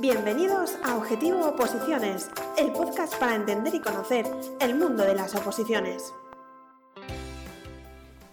[0.00, 4.26] Bienvenidos a Objetivo Oposiciones, el podcast para entender y conocer
[4.60, 6.12] el mundo de las oposiciones.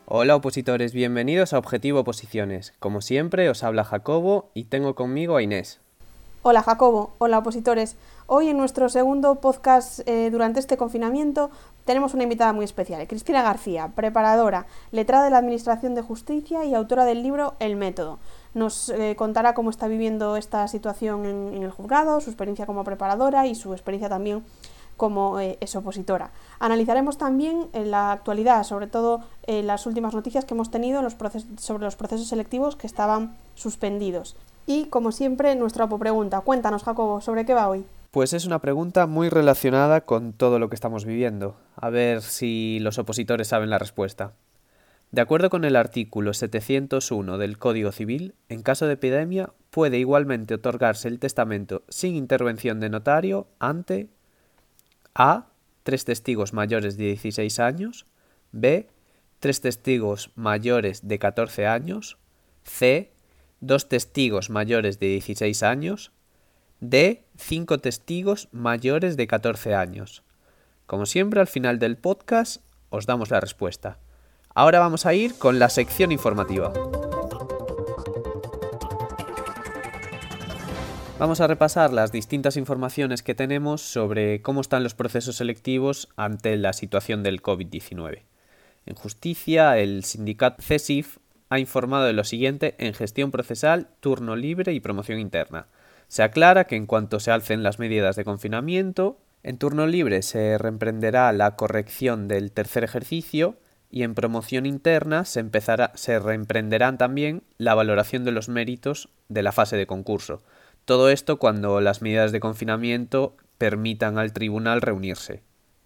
[0.07, 2.73] Hola opositores, bienvenidos a Objetivo Oposiciones.
[2.79, 5.81] Como siempre, os habla Jacobo y tengo conmigo a Inés.
[6.41, 7.97] Hola Jacobo, hola opositores.
[8.25, 11.51] Hoy en nuestro segundo podcast eh, durante este confinamiento
[11.83, 16.73] tenemos una invitada muy especial, Cristina García, preparadora, letrada de la Administración de Justicia y
[16.73, 18.19] autora del libro El Método
[18.53, 23.47] nos eh, contará cómo está viviendo esta situación en, el juzgado, su experiencia como preparadora
[23.47, 24.43] y su experiencia también
[24.97, 26.31] como eh, opositora.
[26.59, 31.01] Analizaremos también en eh, la actualidad, sobre todo las últimas noticias que hemos tenido
[31.57, 34.35] sobre los procesos selectivos que estaban suspendidos.
[34.69, 36.41] Y, como siempre, nuestra pregunta.
[36.41, 37.83] Cuéntanos, Jacobo, ¿sobre qué va hoy?
[38.11, 41.55] Pues es una pregunta muy relacionada con todo lo que estamos viviendo.
[41.75, 44.33] A ver si los opositores saben la respuesta.
[45.09, 50.53] De acuerdo con el artículo 701 del Código Civil, en caso de epidemia puede igualmente
[50.53, 54.07] otorgarse el testamento sin intervención de notario ante
[55.15, 55.47] A.
[55.81, 58.05] Tres testigos mayores de 16 años.
[58.51, 58.87] B.
[59.39, 62.19] Tres testigos mayores de 14 años.
[62.61, 63.13] C.
[63.61, 66.11] Dos testigos mayores de 16 años.
[66.79, 67.25] D.
[67.37, 70.23] Cinco testigos mayores de 14 años.
[70.85, 73.99] Como siempre, al final del podcast os damos la respuesta.
[74.55, 76.71] Ahora vamos a ir con la sección informativa.
[81.19, 86.55] Vamos a repasar las distintas informaciones que tenemos sobre cómo están los procesos selectivos ante
[86.55, 88.23] la situación del COVID-19.
[88.85, 91.17] En justicia, el sindicato CESIF
[91.49, 95.67] ha informado de lo siguiente en gestión procesal, turno libre y promoción interna.
[96.07, 100.57] Se aclara que en cuanto se alcen las medidas de confinamiento, en turno libre se
[100.57, 103.57] reemprenderá la corrección del tercer ejercicio
[103.91, 109.43] y en promoción interna se, empezará, se reemprenderán también la valoración de los méritos de
[109.43, 110.43] la fase de concurso.
[110.85, 115.41] Todo esto cuando las medidas de confinamiento permitan al tribunal reunirse.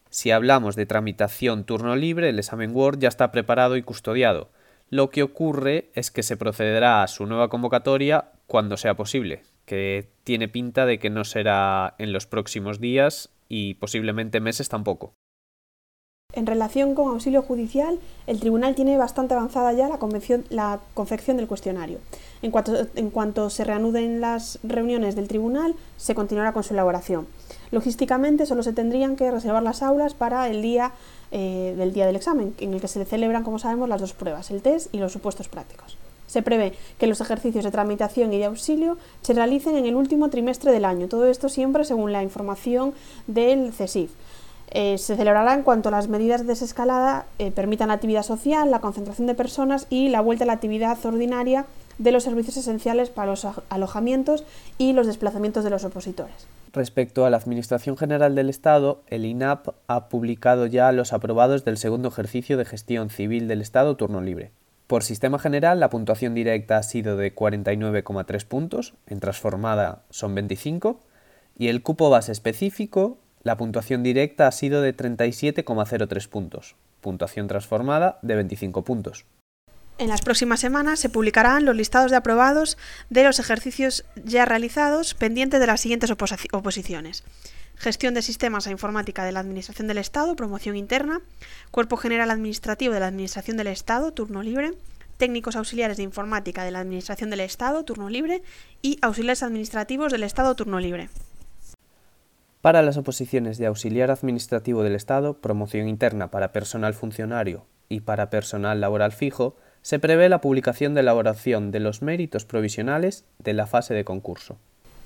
[0.09, 4.49] Si hablamos de tramitación turno libre, el examen Word ya está preparado y custodiado.
[4.93, 10.11] Lo que ocurre es que se procederá a su nueva convocatoria cuando sea posible, que
[10.23, 15.15] tiene pinta de que no será en los próximos días y posiblemente meses tampoco.
[16.33, 21.97] En relación con auxilio judicial, el tribunal tiene bastante avanzada ya la, confección del cuestionario.
[22.43, 22.51] En
[23.09, 27.25] cuanto, se reanuden las reuniones del tribunal, se continuará con su elaboración.
[27.73, 30.91] Logísticamente, solo se tendrían que reservar las aulas para el día
[31.31, 34.51] eh, del día del examen, en el que se celebran, como sabemos, las dos pruebas,
[34.51, 35.97] el test y los supuestos prácticos.
[36.28, 40.29] Se prevé que los ejercicios de tramitación y de auxilio se realicen en el último
[40.29, 41.07] trimestre del año.
[41.07, 42.94] Todo esto siempre según la información
[43.25, 44.12] del CESIF.
[44.69, 48.81] Eh, se celebrará en cuanto las medidas de desescalada eh, permitan la actividad social, la
[48.81, 51.66] concentración de personas y la vuelta a la actividad ordinaria
[51.97, 54.44] de los servicios esenciales para los alojamientos
[54.78, 56.45] y los desplazamientos de los opositores.
[56.73, 61.78] Respecto a la Administración General del Estado, el INAP ha publicado ya los aprobados del
[61.78, 64.51] segundo ejercicio de gestión civil del Estado turno libre.
[64.88, 71.00] Por sistema general, la puntuación directa ha sido de 49,3 puntos, en transformada son 25,
[71.59, 78.17] y el cupo base específico la puntuación directa ha sido de 37,03 puntos, puntuación transformada
[78.23, 79.25] de 25 puntos.
[79.99, 82.77] En las próximas semanas se publicarán los listados de aprobados
[83.09, 86.11] de los ejercicios ya realizados pendientes de las siguientes
[86.51, 87.23] oposiciones.
[87.75, 91.21] Gestión de sistemas e informática de la Administración del Estado, promoción interna,
[91.71, 94.73] Cuerpo General Administrativo de la Administración del Estado, turno libre,
[95.17, 98.41] técnicos auxiliares de informática de la Administración del Estado, turno libre,
[98.81, 101.09] y auxiliares administrativos del Estado, turno libre.
[102.61, 108.29] Para las oposiciones de auxiliar administrativo del Estado, promoción interna para personal funcionario y para
[108.29, 113.67] personal laboral fijo, se prevé la publicación de elaboración de los méritos provisionales de la
[113.67, 114.55] fase de concurso.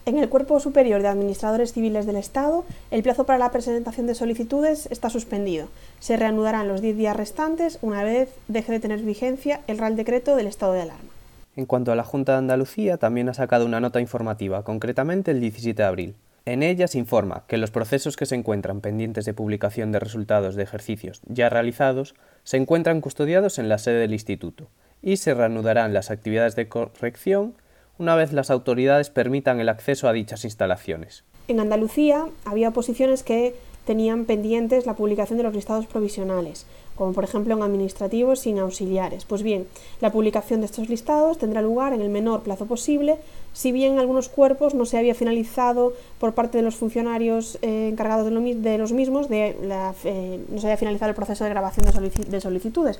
[0.05, 4.15] En el Cuerpo Superior de Administradores Civiles del Estado, el plazo para la presentación de
[4.15, 5.67] solicitudes está suspendido.
[5.99, 10.35] Se reanudarán los 10 días restantes una vez deje de tener vigencia el Real Decreto
[10.35, 11.09] del estado de alarma.
[11.57, 15.41] En cuanto a la Junta de Andalucía, también ha sacado una nota informativa, concretamente el
[15.41, 16.15] 17 de abril,
[16.47, 20.55] en ella se informa que los procesos que se encuentran pendientes de publicación de resultados
[20.55, 22.15] de ejercicios ya realizados
[22.47, 24.69] se encuentran custodiados en la sede del Instituto
[25.01, 27.55] y se reanudarán las actividades de corrección
[27.97, 31.25] una vez las autoridades permitan el acceso a dichas instalaciones.
[31.49, 33.53] En Andalucía había oposiciones que
[33.85, 36.65] tenían pendientes la publicación de los listados provisionales,
[36.97, 39.25] como por ejemplo en administrativos sin auxiliares.
[39.25, 39.67] Pues bien,
[40.01, 43.17] la publicación de estos listados tendrá lugar en el menor plazo posible,
[43.53, 47.89] si bien en algunos cuerpos no se había finalizado por parte de los funcionarios eh,
[47.89, 49.55] encargados de, los mismos, de
[50.03, 52.99] eh, no se había finalizado el proceso de grabación de, solicitudes.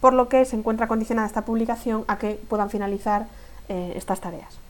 [0.00, 3.26] por lo que se encuentra condicionada esta publicación a que puedan finalizar
[3.68, 4.65] eh, estas tareas.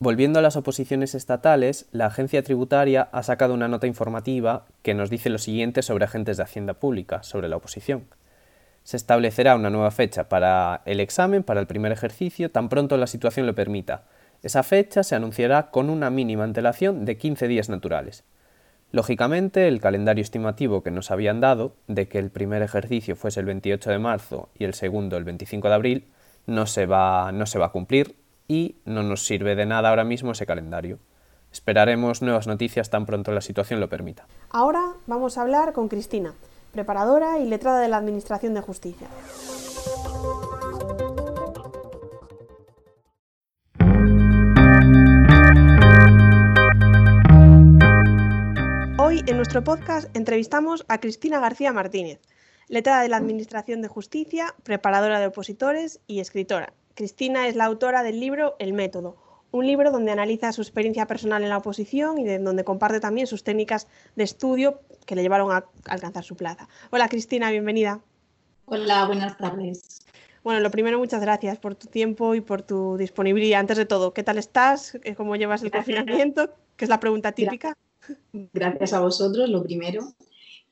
[0.00, 5.08] Volviendo a las oposiciones estatales, la agencia tributaria ha sacado una nota informativa que nos
[5.08, 8.06] dice lo siguiente sobre agentes de Hacienda Pública, sobre la oposición.
[8.82, 13.06] Se establecerá una nueva fecha para el examen, para el primer ejercicio, tan pronto la
[13.06, 14.02] situación lo permita.
[14.42, 18.24] Esa fecha se anunciará con una mínima antelación de 15 días naturales.
[18.90, 23.46] Lógicamente, el calendario estimativo que nos habían dado, de que el primer ejercicio fuese el
[23.46, 26.08] 28 de marzo y el segundo el 25 de abril,
[26.46, 28.16] no se va, no se va a cumplir
[28.48, 30.98] y no nos sirve de nada ahora mismo ese calendario.
[31.52, 34.26] Esperaremos nuevas noticias tan pronto la situación lo permita.
[34.50, 36.34] Ahora vamos a hablar con Cristina,
[36.72, 39.06] preparadora y letrada de la Administración de Justicia.
[48.98, 52.20] Hoy en nuestro podcast entrevistamos a Cristina García Martínez,
[52.68, 56.72] letrada de la Administración de Justicia, preparadora de opositores y escritora.
[56.94, 59.16] Cristina es la autora del libro El Método,
[59.50, 63.26] un libro donde analiza su experiencia personal en la oposición y de donde comparte también
[63.26, 66.68] sus técnicas de estudio que le llevaron a alcanzar su plaza.
[66.90, 68.00] Hola Cristina, bienvenida.
[68.66, 70.06] Hola, buenas tardes.
[70.44, 73.60] Bueno, lo primero, muchas gracias por tu tiempo y por tu disponibilidad.
[73.60, 74.96] Antes de todo, ¿qué tal estás?
[75.16, 76.50] ¿Cómo llevas el confinamiento?
[76.76, 77.76] Que es la pregunta típica.
[78.52, 80.02] Gracias a vosotros, lo primero.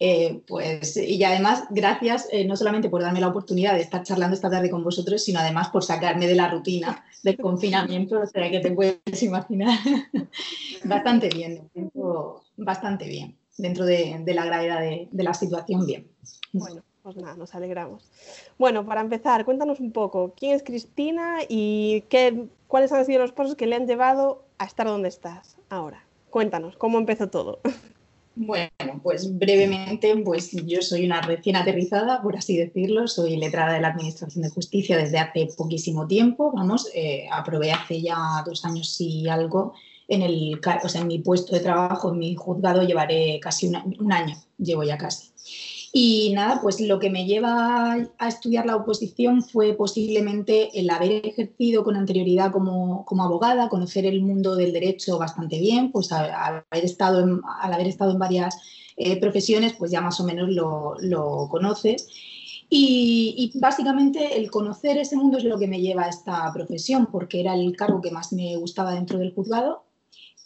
[0.05, 4.35] Eh, pues, y además, gracias eh, no solamente por darme la oportunidad de estar charlando
[4.35, 8.51] esta tarde con vosotros, sino además por sacarme de la rutina del confinamiento, o sea
[8.51, 9.79] que te puedes imaginar.
[10.85, 11.71] bastante bien,
[12.57, 16.09] bastante bien, dentro de, la gravedad de, la situación, bien.
[16.53, 18.11] Bueno, pues nada, nos alegramos.
[18.59, 23.31] Bueno, para empezar, cuéntanos un poco, ¿quién es Cristina y qué, cuáles han sido los
[23.31, 26.05] pasos que le han llevado a estar donde estás ahora?
[26.31, 27.61] Cuéntanos, ¿cómo empezó todo?
[28.35, 33.81] Bueno, pues brevemente, pues yo soy una recién aterrizada, por así decirlo, soy letrada de
[33.81, 38.99] la Administración de Justicia desde hace poquísimo tiempo, vamos, eh, aprobé hace ya dos años
[39.01, 39.75] y algo
[40.09, 44.13] en el, o sea, en mi puesto de trabajo, en mi juzgado llevaré casi un
[44.13, 45.32] año, llevo ya casi.
[45.95, 51.27] Y nada, pues lo que me lleva a estudiar la oposición fue posiblemente el haber
[51.27, 56.31] ejercido con anterioridad como, como abogada, conocer el mundo del derecho bastante bien, pues al
[56.71, 58.57] haber estado en, al haber estado en varias
[58.97, 62.09] eh, profesiones, pues ya más o menos lo, lo conoces.
[62.75, 67.41] Y, básicamente el conocer ese mundo es lo que me lleva a esta profesión, porque
[67.41, 69.85] era el cargo que más me gustaba dentro del juzgado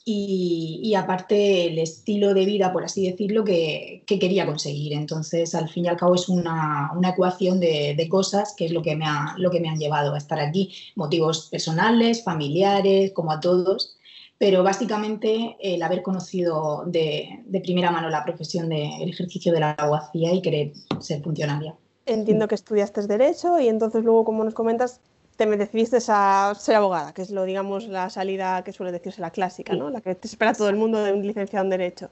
[0.09, 4.93] y, aparte el estilo de vida, por así decirlo, que, quería conseguir.
[4.93, 8.95] Entonces, al fin y al cabo, es una, ecuación de, cosas que es lo que,
[8.95, 10.73] me ha, lo que me han llevado a estar aquí.
[10.95, 13.99] Motivos personales, familiares, como a todos,
[14.39, 20.33] pero básicamente el haber conocido de, primera mano la profesión del ejercicio de la abogacía
[20.33, 21.75] y querer ser funcionaria.
[22.05, 25.01] Entiendo que estudiaste Derecho y entonces luego, como nos comentas,
[25.37, 29.31] te decidiste a ser abogada, que es lo, digamos, la salida que suele decirse la
[29.31, 29.91] clásica, ¿no?
[29.91, 32.11] La que te espera todo el mundo de un licenciado en Derecho.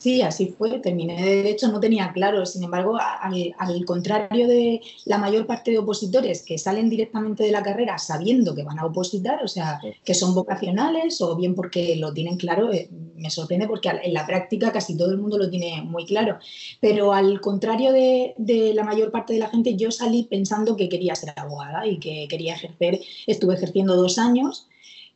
[0.00, 0.78] Sí, así fue.
[0.78, 2.46] Terminé de Derecho, no tenía claro.
[2.46, 7.62] Sin embargo, al, contrario de la mayor parte de opositores que salen directamente de la
[7.62, 12.14] carrera sabiendo que van a opositar, o sea, que son vocacionales o bien porque lo
[12.14, 15.82] tienen claro, eh, me sorprende porque en la práctica casi todo el mundo lo tiene
[15.82, 16.38] muy claro.
[16.80, 21.14] Pero al contrario de, la mayor parte de la gente, yo salí pensando que quería
[21.14, 23.00] ser abogada y que quería ejercer.
[23.26, 24.66] Estuve ejerciendo dos años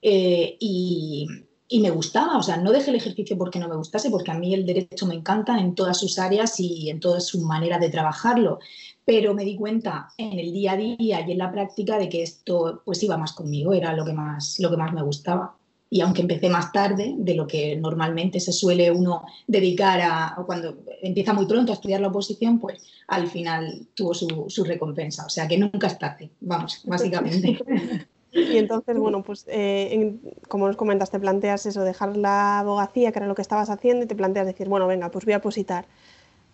[0.02, 1.26] eh, y
[1.74, 4.38] y me gustaba, o sea, no dejé el ejercicio porque no me gustase, porque a
[4.38, 7.90] mí el derecho me encanta en todas sus áreas y en toda su manera de
[7.90, 8.60] trabajarlo,
[9.04, 12.22] pero me di cuenta en el día a día y en la práctica de que
[12.22, 15.56] esto pues iba más conmigo, era lo que más, lo que más me gustaba.
[15.90, 20.76] Y aunque empecé más tarde de lo que normalmente se suele uno dedicar a, cuando
[21.02, 25.26] empieza muy pronto a estudiar la oposición, pues al final tuvo su, su recompensa.
[25.26, 27.58] O sea que nunca es tarde, vamos, básicamente.
[28.34, 30.16] Y entonces, bueno, pues eh,
[30.48, 34.04] como nos comentas, te planteas eso, dejar la abogacía, que era lo que estabas haciendo,
[34.04, 35.86] y te planteas decir, bueno, venga, pues voy a positar.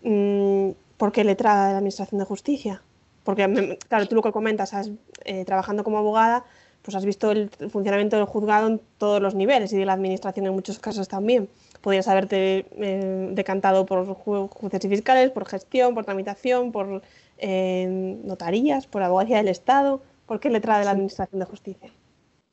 [0.02, 2.82] Mm, ¿Por qué letrada de la Administración de Justicia?
[3.24, 4.90] Porque, claro, tú lo que comentas, has,
[5.24, 6.44] eh, trabajando como abogada,
[6.82, 10.46] pues has visto el funcionamiento del juzgado en todos los niveles y de la Administración
[10.46, 11.48] en muchos casos también.
[11.80, 17.02] Podrías haberte eh, decantado por jueces y fiscales, por gestión, por tramitación, por
[17.42, 20.02] notarías, por abogacía del Estado.
[20.30, 21.90] ¿Por qué letra de la Administración de Justicia?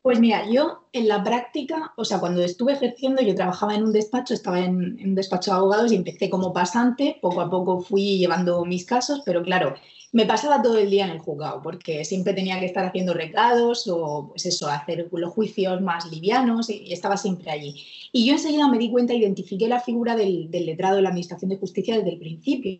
[0.02, 3.94] Pues mira, yo en la práctica, o sea, cuando estuve ejerciendo, yo trabajaba en un
[3.94, 8.18] despacho, estaba en, un despacho de abogados y empecé como pasante, poco a poco fui
[8.18, 9.76] llevando mis casos, pero claro,
[10.12, 13.88] me pasaba todo el día en el juzgado, porque siempre tenía que estar haciendo recados
[13.88, 17.76] o, pues eso, hacer los juicios más livianos y, estaba siempre allí.
[18.12, 21.50] Y yo enseguida me di cuenta, identifiqué la figura del, del letrado de la Administración
[21.50, 22.80] de Justicia desde el principio.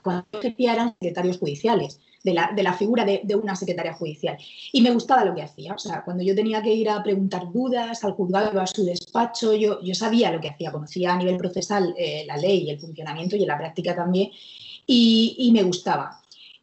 [0.00, 4.38] Cuando ejercía eran secretarios judiciales de la, figura de, una secretaria judicial.
[4.72, 5.74] Y me gustaba lo que hacía.
[5.74, 9.52] O sea, cuando yo tenía que ir a preguntar dudas al juzgado, a su despacho,
[9.54, 12.80] yo, yo sabía lo que hacía, conocía a nivel procesal eh, la ley y el
[12.80, 14.30] funcionamiento y en la práctica también,
[14.86, 16.20] y, me gustaba.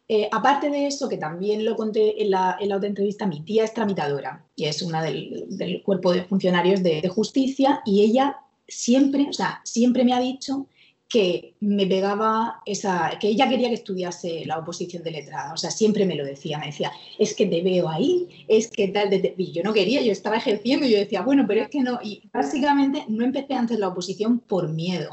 [0.08, 3.74] Eh, aparte de eso, que también lo conté en la, otra entrevista, mi tía es
[3.74, 8.38] tramitadora y es una del, cuerpo de funcionarios de, de justicia y ella
[8.68, 10.68] siempre, o sea, siempre me ha dicho
[11.12, 15.70] que me pegaba esa, que ella quería que estudiase la oposición de letrada, o sea,
[15.70, 16.90] siempre me lo decía, me decía,
[17.20, 20.38] es que te veo ahí, es que tal, de, y yo no quería, yo estaba
[20.38, 23.90] ejerciendo y yo decía, bueno, pero es que no, y básicamente no empecé antes la
[23.90, 25.10] oposición por miedo,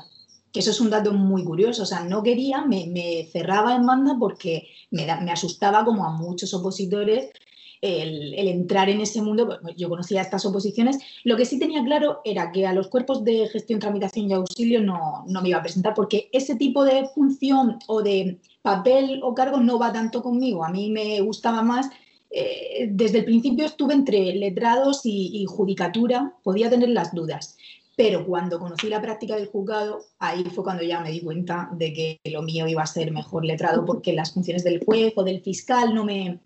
[0.53, 4.17] que eso es un dato muy curioso, o sea, no quería, me, cerraba en banda
[4.21, 7.31] porque me, me asustaba como a muchos opositores
[7.81, 12.21] el, entrar en ese mundo, pues, yo conocía estas oposiciones, lo que sí tenía claro
[12.25, 15.95] era que a los cuerpos de gestión, tramitación y auxilio no, me iba a presentar
[15.95, 20.71] porque ese tipo de función o de papel o cargo no va tanto conmigo, a
[20.71, 21.89] mí me gustaba más
[22.31, 27.57] eh, desde el principio estuve entre letrados y, judicatura, podía tener las dudas,
[27.97, 31.93] pero cuando conocí la práctica del juzgado, ahí fue cuando ya me di cuenta de
[31.93, 35.41] que lo mío iba a ser mejor letrado porque las funciones del juez o del
[35.41, 36.39] fiscal no me,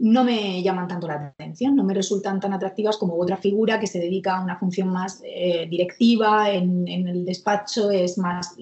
[0.00, 3.86] no me llaman tanto la atención, no me resultan tan atractivas como otra figura que
[3.86, 8.56] se dedica a una función más eh, directiva en, el despacho, es más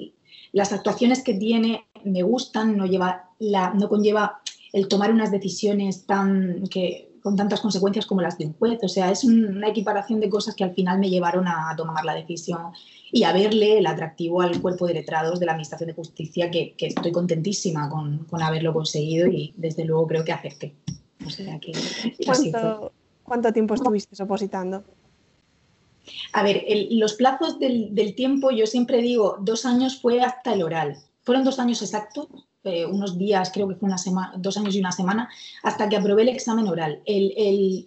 [0.52, 4.40] las actuaciones que tiene me gustan, no lleva no conlleva
[4.72, 8.88] el tomar unas decisiones tan que con tantas consecuencias como las de un juez, o
[8.88, 12.72] sea, es una equiparación de cosas que al final me llevaron a tomar la decisión
[13.12, 16.74] y a verle el atractivo al cuerpo de letrados de la Administración de Justicia, que,
[16.78, 20.32] estoy contentísima con, haberlo conseguido y desde luego creo que
[23.24, 24.84] ¿Cuánto, tiempo estuviste opositando?
[26.32, 30.96] A ver, los plazos del, tiempo, yo siempre digo, dos años fue hasta el oral.
[31.22, 32.28] Fueron dos años exactos,
[32.64, 35.28] eh, unos días, creo que fue una semana, dos años y una semana,
[35.62, 37.02] hasta que aprobé el examen oral.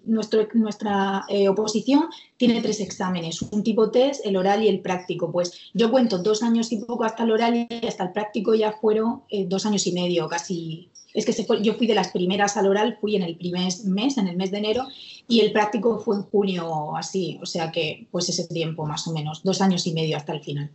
[0.06, 2.06] nuestro, nuestra eh, oposición
[2.38, 5.32] tiene tres exámenes, un tipo test, el oral y el práctico.
[5.32, 8.72] Pues yo cuento dos años y poco hasta el oral y hasta el práctico ya
[8.72, 12.68] fueron eh, dos años y medio, casi, es que yo fui de las primeras al
[12.68, 14.88] oral, fui en el primer mes, en el mes de enero,
[15.28, 19.14] y el práctico fue en junio así, o sea que pues ese tiempo más o
[19.14, 20.72] menos, dos años y medio hasta el final.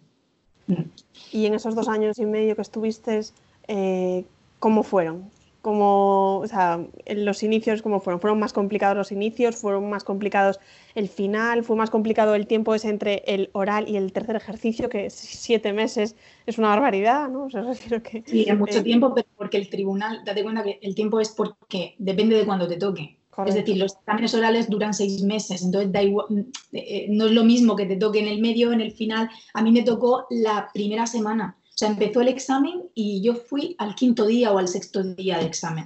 [1.32, 3.20] Y en esos dos años y medio que estuviste,
[3.68, 4.24] eh,
[4.58, 5.30] ¿cómo fueron?
[5.66, 6.78] Como, o sea,
[7.12, 8.20] los inicios, ¿cómo fueron?
[8.20, 9.56] ¿Fueron más complicados los inicios?
[9.56, 10.60] ¿Fueron más complicados
[10.94, 11.64] el final?
[11.64, 15.72] ¿Fue más complicado el tiempo ese entre el oral y el tercer ejercicio, que siete
[15.72, 16.14] meses
[16.46, 17.46] es una barbaridad, ¿no?
[17.46, 17.64] O sea,
[18.00, 21.18] que, sí, es mucho eh, tiempo, pero porque el tribunal, date cuenta que el tiempo
[21.18, 23.18] es porque depende de cuándo te toque.
[23.44, 27.42] Es decir, los exámenes orales duran seis meses, entonces da igual, eh, no es lo
[27.42, 29.28] mismo que te toque en el medio, en el final.
[29.52, 33.94] A mí me tocó la primera semana sea, empezó el examen y yo fui al
[33.94, 35.38] quinto día o al sexto día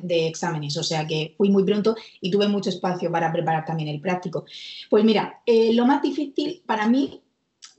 [0.02, 3.88] de, exámenes, o sea que fui muy pronto y tuve mucho espacio para preparar también
[3.88, 4.44] el práctico.
[4.88, 7.20] Pues mira, eh, lo más difícil para mí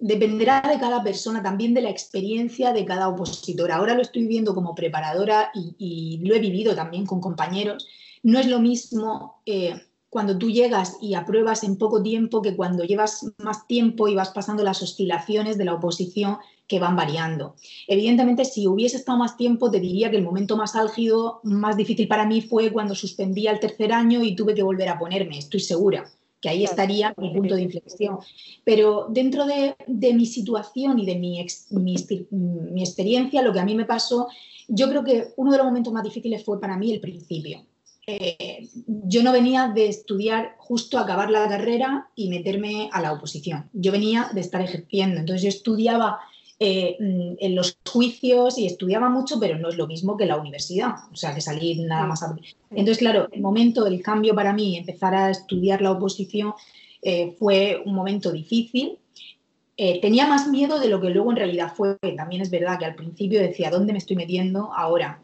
[0.01, 3.71] dependerá de cada persona, también de la experiencia de cada opositor.
[3.71, 7.87] Ahora lo estoy viviendo como preparadora y, lo he vivido también con compañeros.
[8.23, 12.83] No es lo mismo eh, cuando tú llegas y apruebas en poco tiempo que cuando
[12.83, 16.37] llevas más tiempo y vas pasando las oscilaciones de la oposición
[16.71, 17.55] que van variando.
[17.85, 22.07] Evidentemente, si hubiese estado más tiempo, te diría que el momento más álgido, más difícil
[22.07, 25.59] para mí fue cuando suspendí el tercer año y tuve que volver a ponerme, estoy
[25.59, 26.09] segura
[26.39, 28.17] que ahí estaría mi punto de inflexión.
[28.63, 33.85] Pero dentro de, mi situación y de mi, mi, experiencia, lo que a mí me
[33.85, 34.27] pasó,
[34.67, 37.63] yo creo que uno de los momentos más difíciles fue para mí el principio.
[38.07, 43.69] Eh, yo no venía de estudiar justo acabar la carrera y meterme a la oposición.
[43.73, 45.19] Yo venía de estar ejerciendo.
[45.19, 46.19] Entonces yo estudiaba
[46.63, 50.37] eh, mm, en los juicios y estudiaba mucho, pero no es lo mismo que la
[50.37, 52.23] universidad, o sea, que salir nada más.
[52.69, 56.53] Entonces, claro, el momento del cambio para mí, empezar a estudiar la oposición,
[57.01, 58.99] eh, fue un momento difícil.
[59.75, 61.97] Eh, tenía más miedo de lo que luego en realidad fue.
[62.15, 65.19] También es verdad que al principio decía, ¿dónde me estoy metiendo ahora?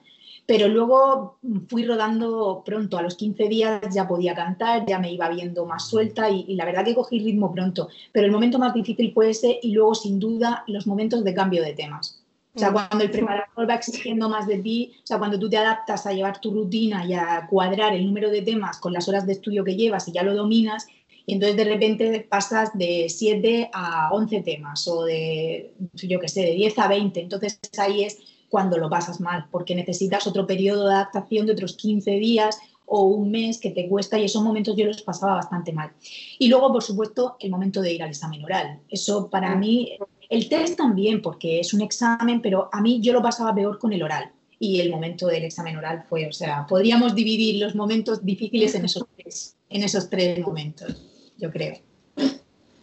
[0.48, 5.28] Pero luego fui rodando pronto, a los 15 días ya podía cantar, ya me iba
[5.28, 7.90] viendo más suelta y, la verdad que cogí ritmo pronto.
[8.14, 11.62] Pero el momento más difícil fue ese y luego sin duda los momentos de cambio
[11.62, 12.24] de temas.
[12.56, 15.58] O sea, cuando el preparador va exigiendo más de ti, o sea, cuando tú te
[15.58, 19.28] adaptas a llevar tu rutina y a cuadrar el número de temas con las horas
[19.28, 20.88] de estudio que llevas y ya lo dominas,
[21.28, 26.42] y entonces de repente pasas de 7 a 11 temas o de, yo qué sé,
[26.42, 27.20] de 10 a 20.
[27.20, 28.18] Entonces ahí es
[28.50, 33.04] cuando lo pasas mal, porque necesitas otro periodo de adaptación de otros 15 días o
[33.04, 35.92] un mes que te cuesta y esos momentos yo los pasaba bastante mal.
[36.40, 38.80] Y luego, por supuesto, el momento de ir al examen oral.
[38.90, 39.98] Eso para mí,
[40.30, 43.94] el test también, porque es un examen, pero a mí yo lo pasaba peor con
[43.94, 44.32] el oral.
[44.60, 48.86] y el momento del examen oral fue, o sea, podríamos dividir los momentos difíciles en
[48.86, 50.96] esos tres, en esos tres momentos,
[51.38, 51.76] yo creo.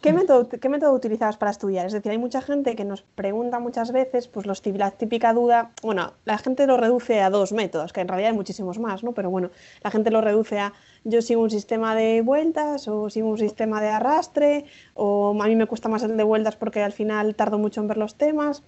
[0.05, 1.87] ¿Qué método, ¿Qué método utilizabas para estudiar?
[1.87, 5.71] Es decir, hay mucha gente que nos pregunta muchas veces, pues los, la típica duda,
[5.83, 9.13] bueno, la gente lo reduce a dos métodos, que en realidad hay muchísimos más, ¿no?
[9.13, 9.49] Pero bueno,
[9.83, 13.81] la gente lo reduce a yo sigo un sistema de vueltas o sigo un sistema
[13.81, 17.59] de arrastre o a mí me cuesta más el de vueltas porque al final tardo
[17.59, 18.63] mucho en ver los temas.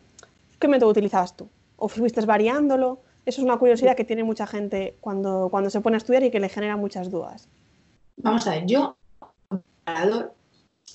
[0.59, 1.50] ¿Qué método utilizabas tú?
[1.76, 3.00] ¿O fuiste variándolo?
[3.26, 6.31] Eso es una curiosidad que tiene mucha gente cuando, cuando se pone a estudiar y
[6.31, 7.47] que le genera muchas dudas.
[8.16, 8.97] Vamos a ver, yo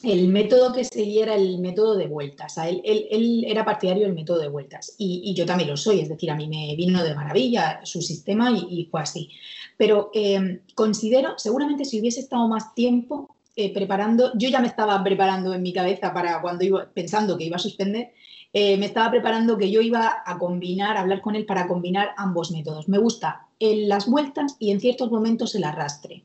[0.03, 2.57] el método que seguía era el método de vueltas.
[2.57, 6.31] él, él, era partidario del método de vueltas y, yo también lo soy, es decir,
[6.31, 9.29] a mí me vino de maravilla su sistema y, fue así.
[9.77, 15.03] Pero eh, considero, seguramente si hubiese estado más tiempo eh, preparando, yo ya me estaba
[15.03, 18.13] preparando en mi cabeza para cuando iba pensando que iba a suspender,
[18.53, 22.10] eh, me estaba preparando que yo iba a combinar, a hablar con él para combinar
[22.17, 22.89] ambos métodos.
[22.89, 26.24] Me gusta las vueltas y en ciertos momentos el arrastre.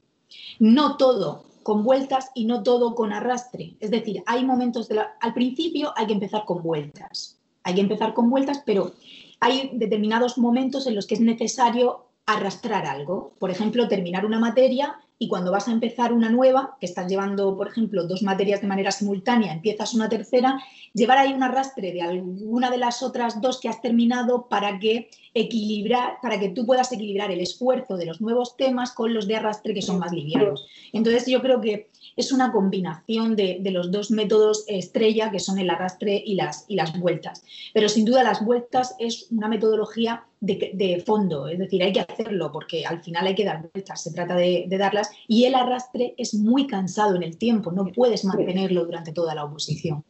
[0.58, 3.74] No todo con vueltas y no todo con arrastre.
[3.80, 7.40] Es decir, hay momentos, de al principio hay que empezar con vueltas.
[7.64, 8.92] Hay que empezar con vueltas, pero
[9.40, 13.32] hay determinados momentos en los que es necesario arrastrar algo.
[13.40, 17.56] Por ejemplo, terminar una materia y cuando vas a empezar una nueva, que estás llevando,
[17.56, 20.60] por ejemplo, dos materias de manera simultánea, empiezas una tercera,
[20.94, 25.10] llevar ahí un arrastre de alguna de las otras dos que has terminado para que
[25.36, 29.36] equilibrar, para que tú puedas equilibrar el esfuerzo de los nuevos temas con los de
[29.36, 30.66] arrastre que son más livianos.
[30.94, 35.68] Entonces yo creo que es una combinación de, los dos métodos estrella, que son el
[35.68, 37.44] arrastre y las, y las vueltas.
[37.74, 42.50] Pero sin duda las vueltas es una metodología de, fondo, es decir, hay que hacerlo
[42.50, 46.14] porque al final hay que dar vueltas, se trata de, de darlas, y el arrastre
[46.16, 50.04] es muy cansado en el tiempo, no puedes mantenerlo durante toda la oposición.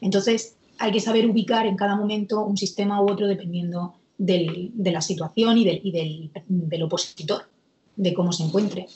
[0.00, 5.00] Entonces, hay que saber ubicar en cada momento un sistema u otro dependiendo de la
[5.00, 7.42] situación y, del, del, opositor,
[7.96, 8.86] de cómo se encuentre.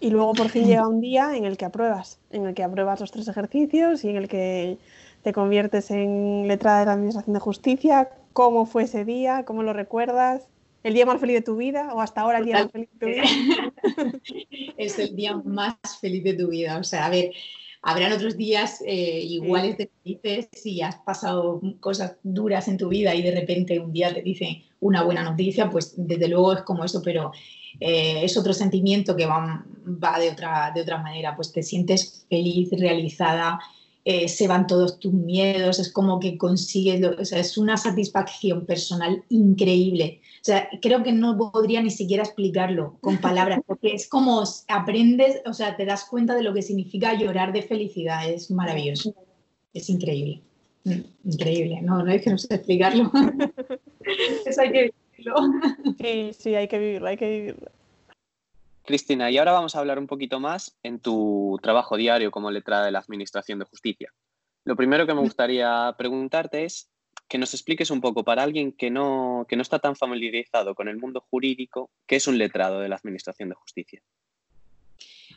[0.00, 3.00] Y luego por fin llega un día en el que apruebas, en el que apruebas
[3.00, 4.78] los tres ejercicios y en el que
[5.22, 8.10] te conviertes en letrada de la Administración de Justicia.
[8.32, 9.44] ¿Cómo fue ese día?
[9.44, 10.48] ¿Cómo lo recuerdas?
[10.82, 12.98] ¿El día más feliz de tu vida o hasta ahora el día más feliz de
[12.98, 13.22] tu vida?
[14.76, 16.78] es el día más feliz de tu vida.
[16.78, 17.30] O sea, a ver,
[17.82, 23.14] habrán otros días eh, iguales de felices si has pasado cosas duras en tu vida
[23.14, 26.84] y de repente un día te dicen una buena noticia, pues desde luego es como
[26.84, 27.32] eso, pero
[27.80, 32.24] eh, es otro sentimiento que va, va, de, otra, de otra manera, pues te sientes
[32.28, 33.58] feliz, realizada,
[34.04, 38.66] eh, se van todos tus miedos, es como que consigues, o sea, es una satisfacción
[38.66, 40.20] personal increíble.
[40.40, 45.40] O sea, creo que no podría ni siquiera explicarlo con palabras, porque es como aprendes,
[45.46, 49.14] o sea, te das cuenta de lo que significa llorar de felicidad, es maravilloso,
[49.72, 50.42] es increíble,
[50.82, 53.08] mm, increíble, no, no es que no sé explicarlo,
[54.46, 55.36] eso hay que vivirlo.
[56.00, 57.81] Sí, sí, hay que vivirlo, hay que vivirlo.
[58.84, 62.84] Cristina, y ahora vamos a hablar un poquito más en tu trabajo diario como letrada
[62.86, 64.12] de la Administración de Justicia.
[64.64, 66.90] Lo primero que me gustaría preguntarte es
[67.28, 70.88] que nos expliques un poco para alguien que no, que no está tan familiarizado con
[70.88, 74.02] el mundo jurídico, ¿qué es un letrado de la Administración de Justicia?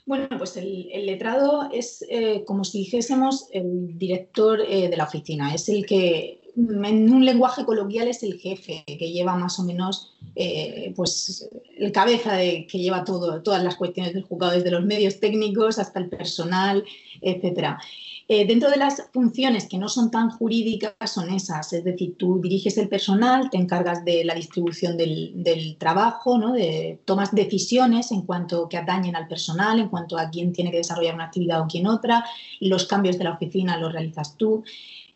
[0.05, 5.53] Bueno, pues el, letrado es eh, como si dijésemos el director eh, de la oficina,
[5.53, 10.13] es el que en un lenguaje coloquial es el jefe que lleva más o menos
[10.35, 15.19] eh, pues el cabeza de que lleva todas las cuestiones del juzgado, desde los medios
[15.19, 16.83] técnicos hasta el personal,
[17.21, 17.79] etcétera.
[18.27, 22.41] Eh, dentro de las funciones que no son tan jurídicas son esas, es decir, tú
[22.41, 26.53] diriges el personal, te encargas de la distribución del, trabajo, ¿no?
[26.53, 30.77] de, tomas decisiones en cuanto que atañen al personal, en cuanto a quién tiene que
[30.77, 32.25] desarrollar una actividad o quién otra,
[32.61, 34.63] los cambios de la oficina los realizas tú.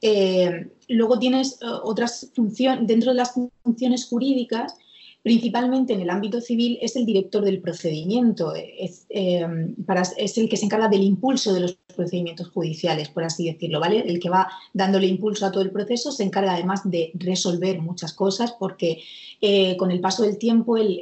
[0.02, 3.34] Eh, luego tienes eh, otras funciones, dentro de las
[3.64, 4.76] funciones jurídicas,
[5.22, 9.76] principalmente en el ámbito civil, es el director del procedimiento, es, em,
[10.18, 14.00] es, el que se encarga del impulso de los procedimientos judiciales, por así decirlo, ¿vale?
[14.00, 18.14] El que va dándole impulso a todo el proceso, se encarga además de resolver muchas
[18.14, 19.04] cosas, porque
[19.42, 21.00] eh, con el paso del tiempo el,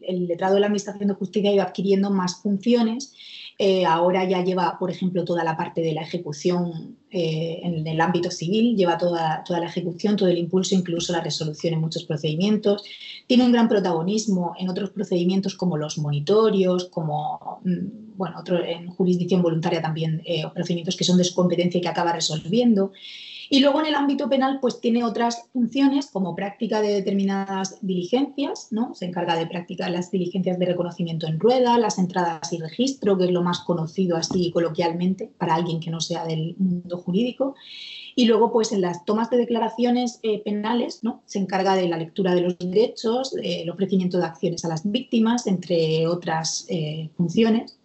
[0.00, 3.12] el letrado de la Administración de Justicia iba adquiriendo más funciones
[3.58, 8.00] eh, ahora ya lleva, por ejemplo, toda la parte de la ejecución eh, en el
[8.02, 12.04] ámbito civil, lleva toda, toda la ejecución, todo el impulso, incluso la resolución en muchos
[12.04, 12.84] procedimientos.
[13.26, 18.88] Tiene un gran protagonismo en otros procedimientos como los monitorios, como, mm, bueno, otro, en
[18.88, 22.92] jurisdicción voluntaria también, eh, procedimientos que son de su competencia y que acaba resolviendo.
[23.48, 28.68] Y luego en el ámbito penal, pues tiene otras funciones como práctica de determinadas diligencias,
[28.70, 28.94] ¿no?
[28.94, 33.26] Se encarga de practicar las diligencias de reconocimiento en rueda, las entradas y registro, que
[33.26, 37.54] es lo más conocido así coloquialmente para alguien que no sea del mundo jurídico.
[38.18, 41.22] Y luego, pues en las tomas de declaraciones eh, penales, ¿no?
[41.26, 45.46] Se encarga de la lectura de los derechos, el ofrecimiento de acciones a las víctimas,
[45.46, 47.78] entre otras eh, funciones.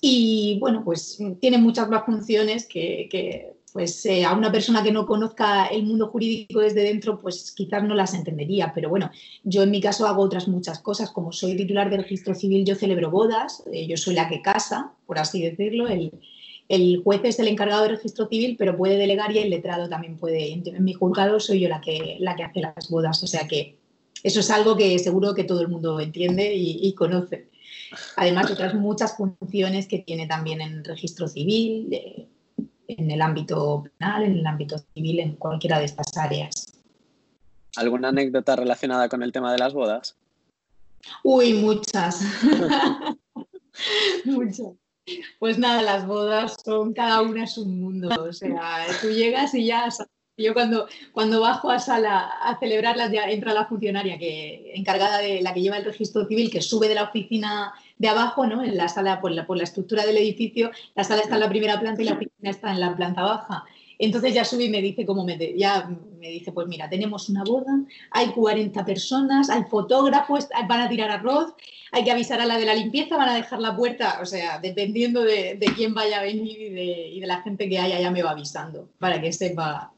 [0.00, 5.06] Y bueno, pues tiene muchas más funciones que, pues eh, a una persona que no
[5.06, 8.72] conozca el mundo jurídico desde dentro, pues quizás no las entendería.
[8.74, 9.08] Pero bueno,
[9.44, 11.12] yo en mi caso hago otras muchas cosas.
[11.12, 14.94] Como soy titular del registro civil, yo celebro bodas, eh, yo soy la que casa,
[15.06, 15.86] por así decirlo.
[15.86, 16.10] El,
[16.68, 20.16] el, juez es el encargado del registro civil, pero puede delegar y el letrado también
[20.16, 20.52] puede.
[20.52, 23.22] En mi juzgado soy yo la que, la que hace las bodas.
[23.22, 23.76] O sea que
[24.24, 27.46] eso es algo que seguro que todo el mundo entiende y, y conoce.
[28.16, 32.26] Además, otras muchas funciones que tiene también en registro civil,
[32.88, 36.72] en el ámbito penal, en el ámbito civil, en cualquiera de estas áreas.
[37.76, 40.16] ¿Alguna anécdota relacionada con el tema de las bodas?
[41.22, 42.22] Uy, muchas.
[44.24, 44.72] muchas.
[45.38, 48.08] Pues nada, las bodas son, cada una es un mundo.
[48.28, 49.88] O sea, tú llegas y ya
[50.38, 55.42] yo cuando, cuando bajo a sala a celebrarlas ya entra la funcionaria que encargada de
[55.42, 58.62] la que lleva el registro civil que sube de la oficina de abajo, ¿no?
[58.62, 61.48] En la sala por la, por la estructura del edificio, la sala está en la
[61.48, 63.64] primera planta y la oficina está en la planta baja.
[64.00, 67.42] Entonces ya sube y me dice cómo me, ya me dice, pues mira, tenemos una
[67.42, 67.80] boda,
[68.12, 71.54] hay 40 personas, hay fotógrafos, van a tirar arroz,
[71.90, 74.60] hay que avisar a la de la limpieza, van a dejar la puerta, o sea,
[74.60, 77.98] dependiendo de, de quién vaya a venir y de, y de la gente que haya,
[78.00, 79.92] ya me va avisando para que sepa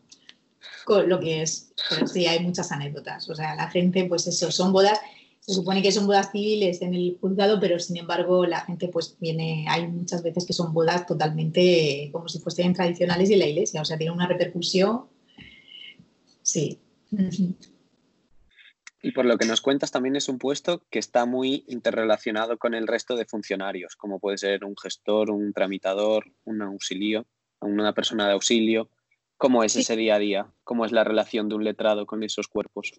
[1.06, 1.72] lo que es.
[1.88, 3.28] Pero sí, hay muchas anécdotas.
[3.28, 4.98] O sea, la gente, pues eso, son bodas,
[5.40, 9.16] se supone que son bodas civiles en el juzgado, pero sin embargo la gente pues
[9.18, 13.80] viene, hay muchas veces que son bodas totalmente como si fuesen tradicionales de la iglesia,
[13.80, 15.06] o sea, tiene una repercusión.
[16.42, 16.78] Sí.
[19.02, 22.74] Y por lo que nos cuentas, también es un puesto que está muy interrelacionado con
[22.74, 27.26] el resto de funcionarios, como puede ser un gestor, un tramitador, un auxilio,
[27.60, 28.90] una persona de auxilio.
[29.38, 30.52] ¿Cómo es ese día a día?
[30.64, 32.92] ¿Cómo es la relación de un letrado con esos cuerpos?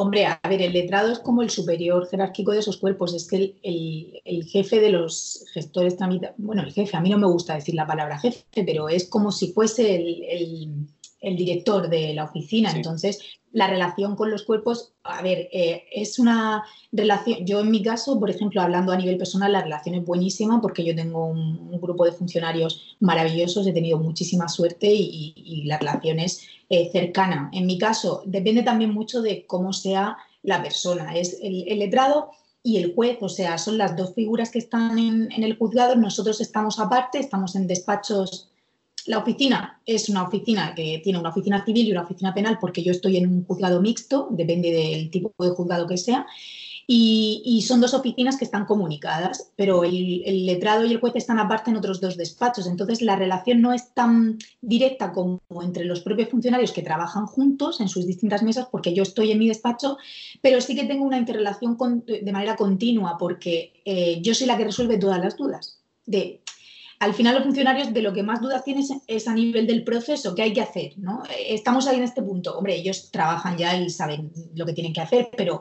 [0.00, 3.14] Hombre, a ver, el letrado es como el superior jerárquico de esos cuerpos.
[3.14, 5.96] Es que el, jefe de los gestores
[6.36, 9.32] bueno, el jefe, a mí no me gusta decir la palabra jefe, pero es como
[9.32, 10.86] si fuese el,
[11.20, 12.70] el director de la oficina.
[12.70, 13.18] Entonces,
[13.52, 18.20] la relación con los cuerpos, a ver, eh, es una relación, yo en mi caso,
[18.20, 22.04] por ejemplo, hablando a nivel personal, la relación es buenísima porque yo tengo un, grupo
[22.04, 27.50] de funcionarios maravillosos, he tenido muchísima suerte y, la relación es eh, cercana.
[27.52, 31.14] En mi caso, depende también mucho de cómo sea la persona.
[31.14, 32.30] Es el, letrado
[32.62, 35.94] y el juez, o sea, son las dos figuras que están en, en el juzgado,
[35.94, 38.50] nosotros estamos aparte, estamos en despachos
[39.08, 42.82] la oficina es una oficina que tiene una oficina civil y una oficina penal porque
[42.82, 46.26] yo estoy en un juzgado mixto, depende del tipo de juzgado que sea.
[46.90, 51.70] Y, son dos oficinas que están comunicadas, pero el, letrado y el juez están aparte
[51.70, 52.66] en otros dos despachos.
[52.66, 57.82] Entonces, la relación no es tan directa como entre los propios funcionarios que trabajan juntos
[57.82, 59.98] en sus distintas mesas, porque yo estoy en mi despacho,
[60.40, 64.64] pero sí que tengo una interrelación de manera continua, porque eh, yo soy la que
[64.64, 65.80] resuelve todas las dudas.
[66.06, 66.40] De
[67.00, 70.34] al final los funcionarios de lo que más dudas tienen es a nivel del proceso,
[70.34, 71.22] qué hay que hacer, ¿no?
[71.46, 72.56] Estamos ahí en este punto.
[72.56, 75.60] Hombre, ellos trabajan ya y saben lo que tienen que hacer, pero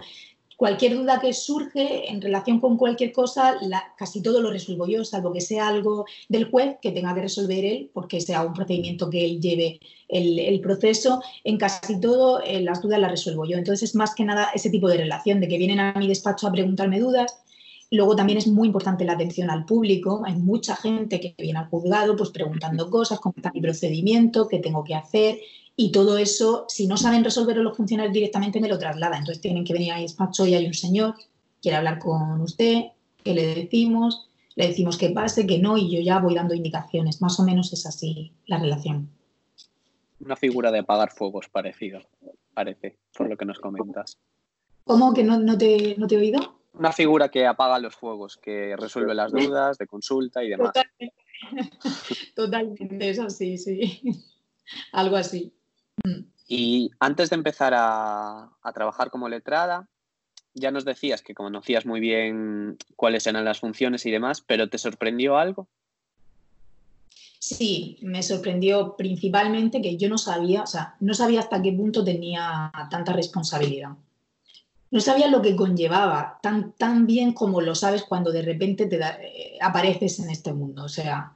[0.55, 3.55] cualquier duda que surge en relación con cualquier cosa,
[3.95, 7.63] casi todo lo resuelvo yo, salvo que sea algo del juez que tenga que resolver
[7.63, 11.21] él, porque sea un procedimiento que él lleve el, proceso.
[11.43, 13.57] En casi todo eh, las dudas las resuelvo yo.
[13.57, 16.47] Entonces es más que nada ese tipo de relación, de que vienen a mi despacho
[16.47, 17.37] a preguntarme dudas
[17.89, 20.21] Luego también es muy importante la atención al público.
[20.25, 24.59] Hay mucha gente que viene al juzgado pues preguntando cosas, cómo está mi procedimiento, qué
[24.59, 25.39] tengo que hacer.
[25.75, 29.17] Y todo eso, si no saben resolverlo los funcionarios directamente, me lo traslada.
[29.17, 31.15] Entonces tienen que venir a despacho y hay un señor,
[31.61, 32.87] quiere hablar con usted,
[33.23, 34.27] ¿qué le decimos?
[34.55, 37.21] Le decimos que pase, que no, y yo ya voy dando indicaciones.
[37.21, 39.09] Más o menos es así la relación.
[40.19, 42.01] Una figura de apagar fuegos parecido,
[42.53, 44.17] parece, por lo que nos comentas.
[44.83, 46.56] ¿Cómo que no, no, te, no te he oído?
[46.77, 50.73] Una figura que apaga los fuegos, que resuelve las dudas de consulta y demás.
[52.35, 54.01] Totalmente, eso sí, sí.
[54.91, 55.53] Algo así.
[56.47, 59.89] Y antes de empezar a, trabajar como letrada,
[60.53, 64.77] ya nos decías que conocías muy bien cuáles eran las funciones y demás, pero ¿te
[64.77, 65.67] sorprendió algo?
[67.39, 72.03] Sí, me sorprendió principalmente que yo no sabía, o sea, no sabía hasta qué punto
[72.03, 73.91] tenía tanta responsabilidad
[74.89, 78.97] no sabía lo que conllevaba tan, tan bien como lo sabes cuando de repente te
[78.97, 80.85] eh, apareces en este mundo.
[80.85, 81.33] O sea,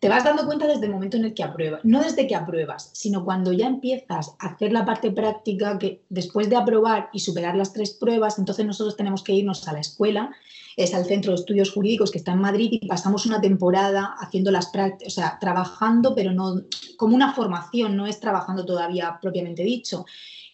[0.00, 2.90] te vas dando cuenta desde el momento en el que apruebas, no desde que apruebas,
[2.94, 7.56] sino cuando ya empiezas a hacer la parte práctica, que después de aprobar y superar
[7.56, 10.32] las tres pruebas, entonces nosotros tenemos que irnos a la escuela,
[10.76, 14.50] es al Centro de Estudios Jurídicos que está en Madrid y pasamos una temporada haciendo
[14.50, 16.62] las prácticas, o sea, trabajando, pero no
[16.96, 20.06] como una formación, no es trabajando todavía propiamente dicho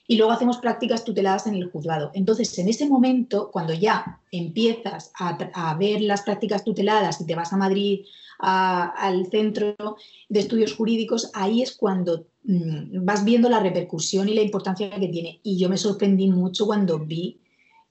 [0.07, 2.11] y luego hacemos prácticas tuteladas en el juzgado.
[2.15, 7.53] Entonces, en ese momento, cuando ya empiezas a, ver las prácticas tuteladas y te vas
[7.53, 8.01] a Madrid
[8.39, 9.75] al centro
[10.29, 15.09] de estudios jurídicos, ahí es cuando mm, vas viendo la repercusión y la importancia que
[15.09, 15.41] tiene.
[15.43, 17.41] Y yo me sorprendí mucho cuando vi,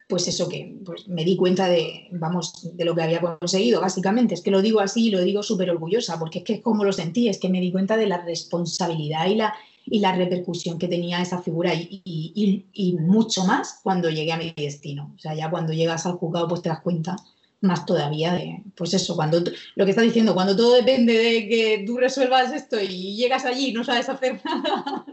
[0.07, 4.35] pues eso que pues me di cuenta de, vamos, de lo que había conseguido, básicamente.
[4.35, 6.83] Es que lo digo así y lo digo súper orgullosa, porque es que es como
[6.83, 10.79] lo sentí, es que me di cuenta de la responsabilidad y la y la repercusión
[10.79, 15.13] que tenía esa figura y, mucho más cuando llegué a mi destino.
[15.15, 17.15] O sea, ya cuando llegas al juzgado pues te das cuenta
[17.61, 19.41] más todavía de, pues eso, cuando
[19.75, 23.69] lo que está diciendo, cuando todo depende de que tú resuelvas esto y llegas allí
[23.69, 25.05] y no sabes hacer nada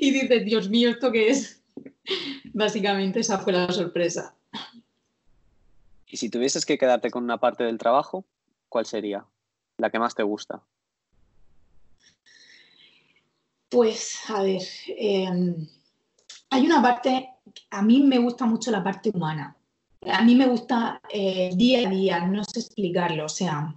[0.00, 1.62] y dices, Dios mío, ¿esto qué es?
[2.52, 4.34] Básicamente esa fue la sorpresa.
[6.08, 8.24] Y si tuvieses que quedarte con una parte del trabajo,
[8.68, 9.24] ¿cuál sería?
[9.78, 10.62] La que más te gusta.
[13.74, 15.66] Pues, a ver, em,
[16.50, 17.28] hay una parte,
[17.70, 19.56] a mí me gusta mucho la parte humana.
[20.02, 23.74] A mí me gusta eh, día a día, no sé explicarlo, o sea,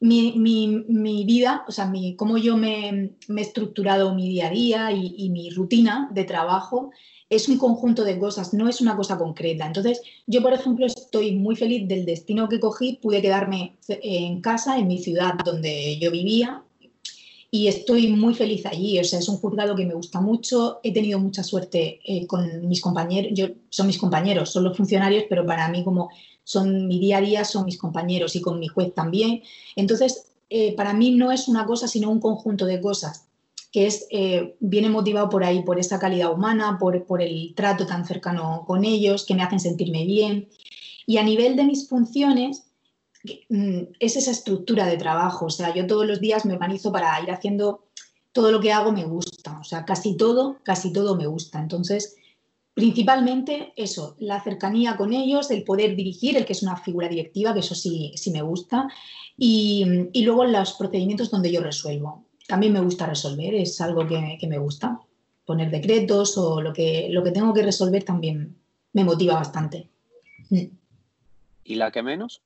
[0.00, 5.30] mi, vida, o sea, mi, cómo yo me, he estructurado mi día a día y,
[5.30, 6.90] mi rutina de trabajo
[7.30, 9.66] es un conjunto de cosas, no es una cosa concreta.
[9.66, 14.78] Entonces, yo, por ejemplo, estoy muy feliz del destino que cogí, pude quedarme en casa,
[14.78, 16.62] en mi ciudad donde yo vivía,
[17.50, 18.98] y estoy muy feliz allí.
[18.98, 20.80] O sea, es un juzgado que me gusta mucho.
[20.82, 23.32] He tenido mucha suerte eh, con mis compañeros.
[23.34, 26.10] Yo, son mis compañeros, son los funcionarios, pero para mí como
[26.44, 29.42] son mi día a día, son mis compañeros y con mi juez también.
[29.76, 33.26] Entonces, eh, para mí no es una cosa, sino un conjunto de cosas
[33.72, 37.86] que es, eh, viene motivado por ahí, por esa calidad humana, por, por el trato
[37.86, 40.48] tan cercano con ellos, que me hacen sentirme bien.
[41.06, 42.64] Y a nivel de mis funciones,
[43.22, 45.46] es esa estructura de trabajo.
[45.46, 47.86] O sea, yo todos los días me organizo para ir haciendo
[48.32, 49.58] todo lo que hago me gusta.
[49.60, 51.60] O sea, casi todo, casi todo me gusta.
[51.60, 52.16] Entonces,
[52.74, 57.52] principalmente eso, la cercanía con ellos, el poder dirigir, el que es una figura directiva,
[57.52, 58.88] que eso sí, sí me gusta.
[59.36, 59.84] Y,
[60.22, 62.26] luego los procedimientos donde yo resuelvo.
[62.46, 65.00] También me gusta resolver, es algo que, que me gusta.
[65.44, 68.56] Poner decretos o lo que, lo que tengo que resolver también
[68.92, 69.88] me motiva bastante.
[71.64, 72.42] ¿Y la que menos?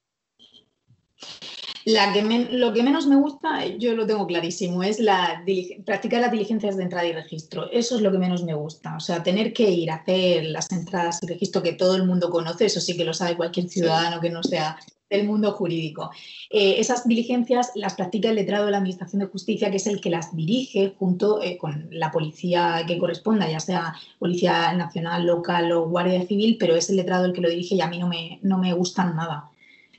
[1.87, 5.45] La que lo que menos me gusta, yo lo tengo clarísimo, es la
[5.85, 7.71] practicar las diligencias de entrada y registro.
[7.71, 8.97] Eso es lo que menos me gusta.
[8.97, 12.31] O sea, tener que ir a hacer las entradas y registro que todo el mundo
[12.31, 14.79] conoce, eso sí que lo sabe cualquier ciudadano que no sea
[15.11, 16.11] del mundo jurídico.
[16.49, 20.01] Eh, esas diligencias las practica el letrado de la Administración de Justicia, que es el
[20.01, 25.71] que las dirige junto eh, con la policía que corresponda, ya sea Policía Nacional, Local
[25.73, 28.09] o Guardia Civil, pero es el letrado el que lo dirige y a mí no
[28.09, 29.51] me, no me gustan nada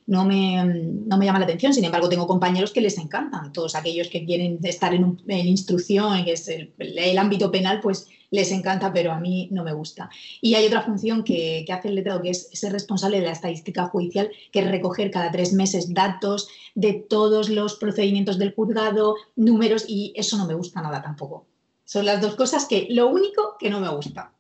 [0.08, 1.74] no me, no me llama la atención.
[1.74, 3.52] Sin embargo, tengo compañeros que les encantan.
[3.52, 8.92] Todos aquellos que quieren estar en, instrucción, que es el, ámbito penal, pues les encanta,
[8.94, 10.10] pero a mí no me gusta.
[10.42, 13.32] Y hay otra función que, que, hace el letrado, que es ser responsable de la
[13.32, 19.16] estadística judicial, que es recoger cada tres meses datos de todos los procedimientos del juzgado,
[19.36, 21.46] números, y eso no me gusta nada tampoco.
[21.86, 24.32] Son las dos cosas que, lo único que no me gusta.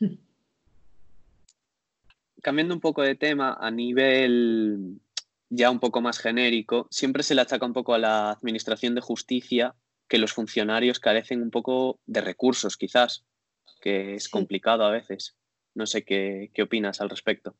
[2.48, 5.00] cambiando un poco de tema, a nivel
[5.50, 9.02] ya un poco más genérico, siempre se le achaca un poco a la Administración de
[9.02, 9.74] Justicia
[10.08, 13.22] que los funcionarios carecen un poco de recursos, quizás,
[13.82, 15.36] que es complicado a veces.
[15.74, 17.54] No sé qué, qué opinas al respecto.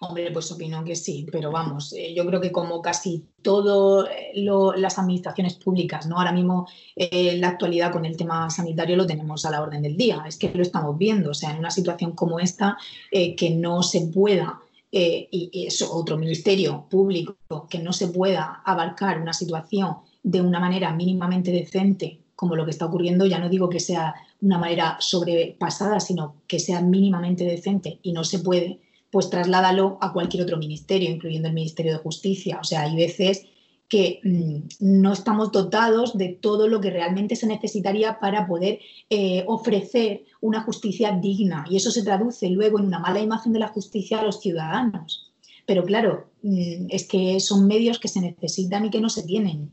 [0.00, 4.32] Hombre, pues opino que sí, pero vamos, eh, yo creo que como casi todas eh,
[4.76, 6.18] las administraciones públicas, ¿no?
[6.18, 9.96] Ahora mismo eh, la actualidad con el tema sanitario lo tenemos a la orden del
[9.96, 12.76] día, es que lo estamos viendo, o sea, en una situación como esta,
[13.10, 17.36] que no se pueda, y eso, otro ministerio público,
[17.68, 22.70] que no se pueda abarcar una situación de una manera mínimamente decente como lo que
[22.70, 27.98] está ocurriendo, ya no digo que sea una manera sobrepasada, sino que sea mínimamente decente
[28.02, 28.78] y no se puede,
[29.10, 32.58] pues trasládalo a cualquier otro ministerio, incluyendo el Ministerio de Justicia.
[32.60, 33.46] O sea, hay veces
[33.88, 39.44] que mm, no estamos dotados de todo lo que realmente se necesitaría para poder eh,
[39.46, 41.64] ofrecer una justicia digna.
[41.70, 45.32] Y eso se traduce luego en una mala imagen de la justicia a los ciudadanos.
[45.66, 49.70] Pero claro, mm, es que son medios que se necesitan y que no se tienen.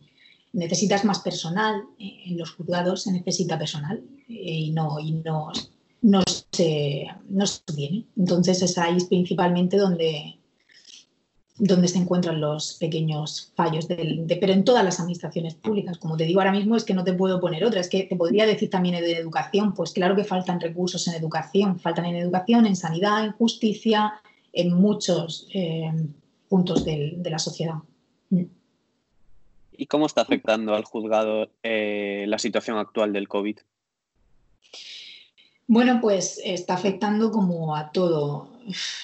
[0.53, 5.51] Necesitas más personal, eh, en los juzgados se necesita personal eh, y no, y no
[6.03, 6.21] no
[6.53, 8.05] se, no se tiene.
[8.17, 10.37] Entonces es ahí principalmente donde,
[11.57, 15.97] donde se encuentran los pequeños fallos, pero en todas las administraciones públicas.
[15.97, 18.15] Como te digo ahora mismo, es que no te puedo poner otra, es que te
[18.15, 22.65] podría decir también de educación, pues claro que faltan recursos en educación, faltan en educación,
[22.65, 24.13] en sanidad, en justicia,
[24.53, 25.91] en muchos eh,
[26.47, 27.75] puntos de la sociedad.
[29.75, 33.57] ¿Y cómo está afectando al juzgado eh, la situación actual del COVID?
[35.73, 38.47] Bueno, pues está afectando como a todo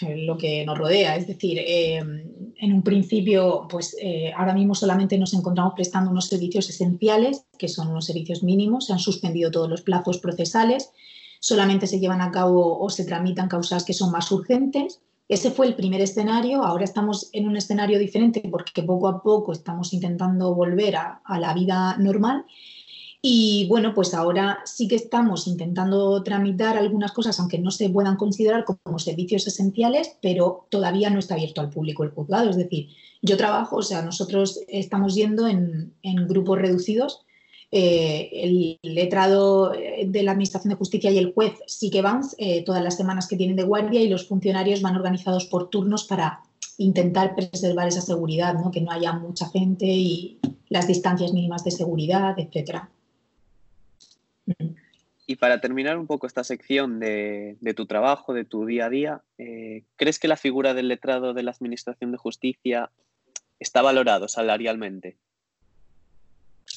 [0.01, 1.15] lo que nos rodea.
[1.15, 6.27] Es decir, eh, en un principio, pues eh, ahora mismo solamente nos encontramos prestando unos
[6.27, 8.86] servicios esenciales, que son unos servicios mínimos.
[8.86, 10.91] Se han suspendido todos los plazos procesales.
[11.39, 14.99] Solamente se llevan a cabo o se tramitan causas que son más urgentes.
[15.27, 16.63] Ese fue el primer escenario.
[16.63, 21.51] Ahora estamos en un escenario diferente porque poco a poco estamos intentando volver a, la
[21.55, 22.45] vida normal.
[23.21, 28.15] Y bueno, pues ahora sí que estamos intentando tramitar algunas cosas, aunque no se puedan
[28.15, 32.49] considerar como servicios esenciales, pero todavía no está abierto al público el juzgado.
[32.49, 32.89] Es decir,
[33.21, 35.93] yo trabajo, o sea, nosotros estamos yendo en
[36.27, 37.25] grupos reducidos
[37.71, 42.21] eh, el letrado eh, de la Administración de Justicia y el juez sí que van
[42.39, 46.05] eh, todas las semanas que tienen de guardia y los funcionarios van organizados por turnos
[46.05, 46.41] para
[46.79, 48.71] intentar preservar esa seguridad, ¿no?
[48.71, 52.86] que no haya mucha gente y las distancias mínimas de seguridad, etc.
[55.28, 59.22] Y para terminar un poco esta sección de, tu trabajo, de tu día a día,
[59.96, 62.92] ¿crees que la figura del letrado de la Administración de Justicia
[63.60, 65.18] está valorado salarialmente?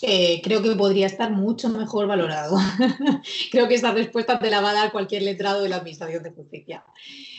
[0.04, 2.56] Eh, creo que podría estar mucho mejor valorado.
[3.52, 6.32] creo que esa respuesta te la va a dar cualquier letrado de la Administración de
[6.32, 6.84] Justicia.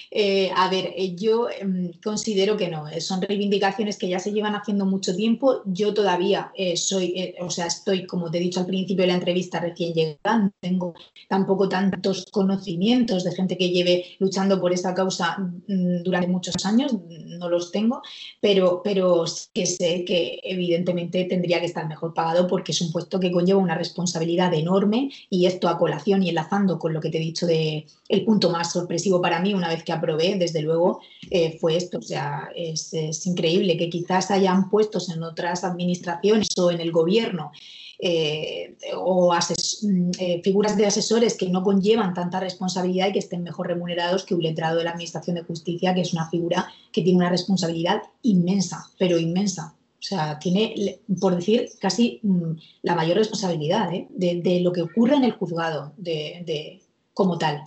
[0.10, 4.56] Eh, a ver, eh, yo em, considero que no, son reivindicaciones que ya se llevan
[4.56, 5.62] haciendo mucho tiempo.
[5.66, 9.60] Yo todavía soy, o sea, estoy, como te he dicho al principio de la entrevista,
[9.60, 10.94] recién llegando, tengo
[11.28, 16.96] tampoco tantos conocimientos de gente que lleve luchando por esa causa mm, durante muchos años,
[17.10, 18.02] no los tengo,
[18.40, 23.20] pero, pero que sé que evidentemente tendría que estar mejor pagado porque es un puesto
[23.20, 27.18] que conlleva una responsabilidad enorme y esto a colación y enlazando con lo que te
[27.18, 31.00] he dicho de el punto más sorpresivo para mí una vez que aprobé, desde luego,
[31.32, 31.98] eh, fue esto.
[31.98, 32.94] O sea, es,
[33.26, 37.52] increíble que quizás hayan puestos en otras administraciones o en el gobierno
[37.98, 43.42] eh, o mm, eh, figuras de asesores que no conllevan tanta responsabilidad y que estén
[43.42, 47.02] mejor remunerados que un letrado de la Administración de Justicia, que es una figura que
[47.02, 49.74] tiene una responsabilidad inmensa, pero inmensa.
[50.04, 54.06] O sea, tiene, por decir, casi mm, la mayor responsabilidad ¿eh?
[54.10, 56.82] de, lo que ocurre en el juzgado de,
[57.14, 57.64] como tal.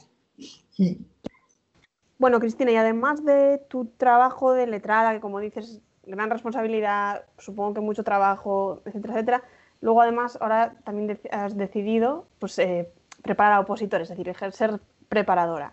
[0.77, 1.03] Mm.
[2.19, 7.73] Bueno, Cristina, y además de tu trabajo de letrada, que como dices, gran responsabilidad, supongo
[7.73, 9.43] que mucho trabajo, etcétera, etcétera,
[9.81, 15.73] luego además ahora también has decidido pues, eh, preparar a opositores, es decir, ser preparadora.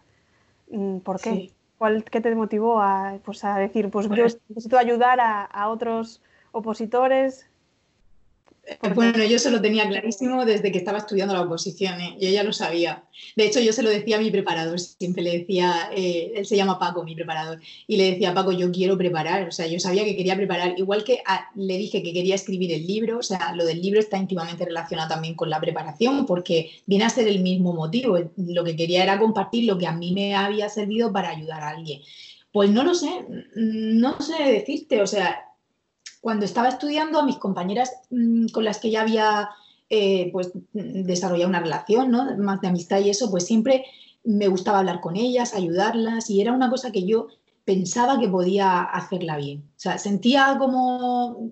[0.69, 1.51] Mm, ¿Por qué?
[1.77, 6.21] ¿Cuál, ¿Qué te motivó a, pues, a decir, pues yo necesito ayudar a, a otros
[6.53, 7.45] opositores?
[8.65, 12.17] Eh, bueno, yo se lo tenía clarísimo desde que estaba estudiando la oposición, ¿eh?
[12.17, 13.03] yo ya lo sabía.
[13.35, 16.55] De hecho, yo se lo decía a mi preparador, siempre le decía, eh, él se
[16.55, 20.05] llama Paco, mi preparador, y le decía, Paco, yo quiero preparar, o sea, yo sabía
[20.05, 21.21] que quería preparar, igual que
[21.55, 25.09] le dije que quería escribir el libro, o sea, lo del libro está íntimamente relacionado
[25.09, 29.19] también con la preparación, porque viene a ser el mismo motivo, lo que quería era
[29.19, 32.01] compartir lo que a mí me había servido para ayudar a alguien.
[32.53, 33.09] Pues no lo sé,
[33.55, 35.52] no sé decirte, o sea,
[36.23, 39.49] cuando estaba estudiando, a mis compañeras mm, con las que ya había
[39.89, 42.37] eh, pues, desarrollado una relación, ¿no?
[42.37, 43.83] más de amistad y eso, pues siempre
[44.23, 47.27] me gustaba hablar con ellas, ayudarlas y era una cosa que yo
[47.65, 49.65] pensaba que podía hacerla bien.
[49.75, 51.51] O sea, sentía como,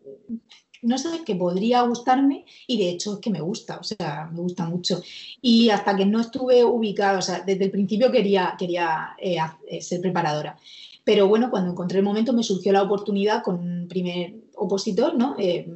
[0.84, 4.40] no sé, que podría gustarme y de hecho es que me gusta, o sea, me
[4.40, 5.02] gusta mucho.
[5.42, 9.36] Y hasta que no estuve ubicada, o sea, desde el principio quería, quería eh,
[9.68, 10.58] eh, ser preparadora.
[11.04, 15.36] Pero bueno, cuando encontré el momento me surgió la oportunidad con primer opositor, ¿no?
[15.38, 15.68] Eh,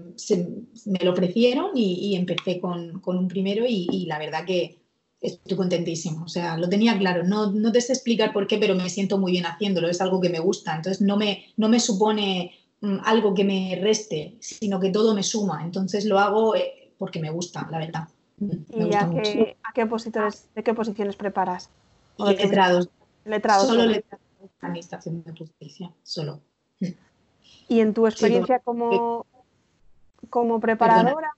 [0.85, 4.79] me lo ofrecieron y, empecé con, un primero y, la verdad que
[5.21, 6.25] estoy contentísimo.
[6.25, 7.23] O sea, lo tenía claro.
[7.23, 9.89] No, no te sé explicar por qué, pero me siento muy bien haciéndolo.
[9.89, 10.75] Es algo que me gusta.
[10.75, 15.23] Entonces no me, no me supone mm, algo que me reste, sino que todo me
[15.23, 15.63] suma.
[15.63, 18.07] Entonces lo hago eh, porque me gusta, la verdad.
[18.39, 21.69] ¿Y a, qué, a, qué, opositores, de qué posiciones preparas?
[22.17, 22.89] letrados.
[23.23, 23.67] Letrados.
[23.67, 24.25] Solo letrados.
[24.61, 26.41] Administración de justicia, solo.
[27.67, 29.25] Y en tu experiencia como,
[30.29, 31.31] como preparadora,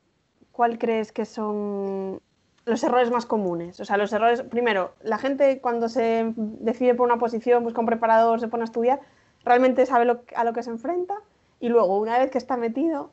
[0.52, 2.20] ¿cuál crees que son
[2.65, 3.80] los errores más comunes?
[3.80, 7.86] O sea, los errores, primero, la gente cuando se decide por una posición, busca un
[7.86, 9.00] preparador, se pone a estudiar,
[9.46, 11.15] realmente sabe a lo que se enfrenta
[11.60, 13.12] y luego, una vez que está metido,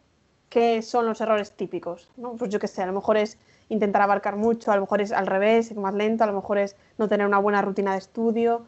[0.48, 2.10] ¿qué son los errores típicos?
[2.38, 5.12] Pues yo qué sé, a lo mejor es intentar abarcar mucho, a lo mejor es
[5.12, 7.98] al revés, ir más lento, a lo mejor es no tener una buena rutina de
[7.98, 8.66] estudio.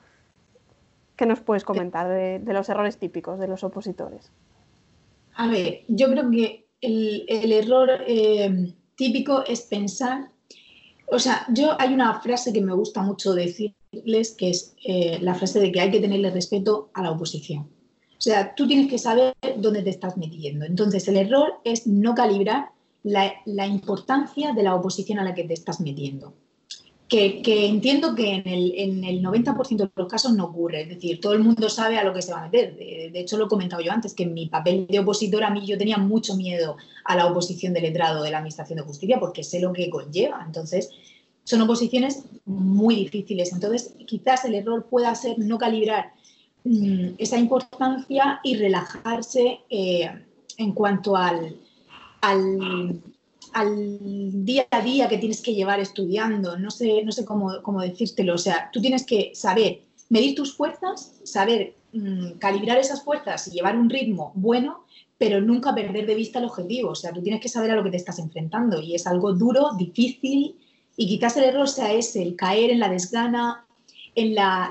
[1.16, 4.30] ¿Qué nos puedes comentar de, los errores típicos de los opositores?
[5.34, 10.28] A ver, yo creo que el, error eh, típico es pensar,
[11.10, 15.34] o sea, yo hay una frase que me gusta mucho decirles, que es eh, la
[15.34, 17.70] frase de que hay que tenerle respeto a la oposición.
[18.18, 20.66] O sea, tú tienes que saber dónde te estás metiendo.
[20.66, 22.70] Entonces, el error es no calibrar
[23.02, 26.34] la importancia de la oposición a la que te estás metiendo
[27.08, 31.20] que, entiendo que en el, en el 90% de los casos no ocurre, es decir,
[31.20, 32.76] todo el mundo sabe a lo que se va a meter.
[32.76, 35.64] De, hecho, lo he comentado yo antes, que en mi papel de opositor a mí
[35.64, 39.44] yo tenía mucho miedo a la oposición de letrado de la Administración de Justicia porque
[39.44, 40.42] sé lo que conlleva.
[40.44, 40.90] Entonces,
[41.44, 43.52] son oposiciones muy difíciles.
[43.52, 46.12] Entonces, quizás el error pueda ser no calibrar
[46.64, 50.10] mm, esa importancia y relajarse eh,
[50.58, 51.56] en cuanto al,
[52.20, 53.00] al
[53.56, 57.80] al día a día que tienes que llevar estudiando, no sé, no sé cómo, cómo
[57.80, 59.80] decírtelo, o sea, tú tienes que saber
[60.10, 64.84] medir tus fuerzas, saber mm, calibrar esas fuerzas y llevar un ritmo bueno,
[65.16, 67.82] pero nunca perder de vista el objetivo, o sea, tú tienes que saber a lo
[67.82, 70.56] que te estás enfrentando y es algo duro, difícil
[70.94, 73.66] y quizás el error sea ese, el caer en la desgana,
[74.14, 74.70] en la,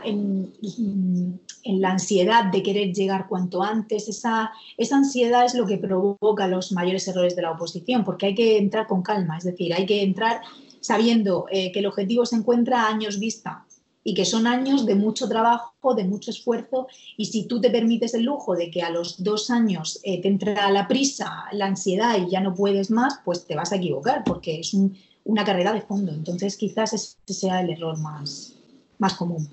[1.65, 4.07] la ansiedad de querer llegar cuanto antes.
[4.07, 8.35] Esa, esa ansiedad es lo que provoca los mayores errores de la oposición, porque hay
[8.35, 10.41] que entrar con calma, es decir, hay que entrar
[10.79, 13.65] sabiendo eh, que el objetivo se encuentra a años vista
[14.03, 16.87] y que son años de mucho trabajo, de mucho esfuerzo,
[17.17, 20.27] y si tú te permites el lujo de que a los dos años eh, te
[20.27, 24.23] entra la prisa, la ansiedad y ya no puedes más, pues te vas a equivocar,
[24.23, 24.77] porque es
[25.23, 26.11] una carrera de fondo.
[26.11, 28.53] Entonces quizás ese sea el error más,
[28.99, 29.49] más común.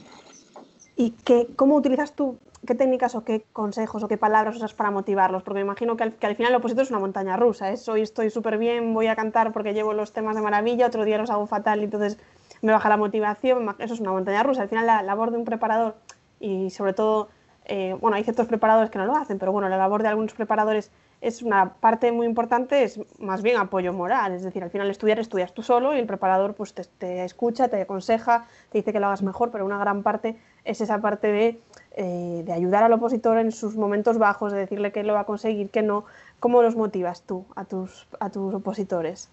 [0.97, 4.91] ¿Y qué, cómo utilizas tú, qué técnicas o qué consejos o qué palabras usas para
[4.91, 5.43] motivarlos?
[5.43, 7.73] Porque me imagino que al, final el opositor es una montaña rusa.
[7.73, 7.79] ¿eh?
[7.89, 11.19] Hoy estoy súper bien, voy a cantar porque llevo los temas de maravilla, otro día
[11.19, 12.19] los hago fatal y entonces
[12.61, 13.75] me baja la motivación.
[13.79, 14.63] Eso es una montaña rusa.
[14.63, 15.95] Al final la labor de un preparador
[16.41, 17.29] y sobre todo,
[17.65, 20.33] eh, bueno, hay ciertos preparadores que no lo hacen, pero bueno, la labor de algunos
[20.35, 20.91] preparadores
[21.21, 25.21] es una parte muy importante, es más bien apoyo moral, es decir, al final estudiar
[25.21, 29.07] estudias tú solo y el preparador pues te, escucha, te aconseja, te dice que lo
[29.07, 31.61] hagas mejor, pero una gran parte es esa parte de,
[31.93, 35.27] eh, de, ayudar al opositor en sus momentos bajos, de decirle que lo va a
[35.27, 36.05] conseguir, que no.
[36.41, 39.31] ¿Cómo los motivas tú a tus, a tus opositores?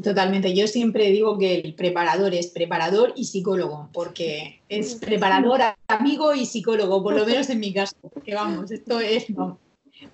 [0.00, 0.54] Totalmente.
[0.54, 6.46] Yo siempre digo que el preparador es preparador y psicólogo, porque es preparador, amigo y
[6.46, 7.96] psicólogo, por lo menos en mi caso.
[8.24, 9.26] Que vamos, esto es.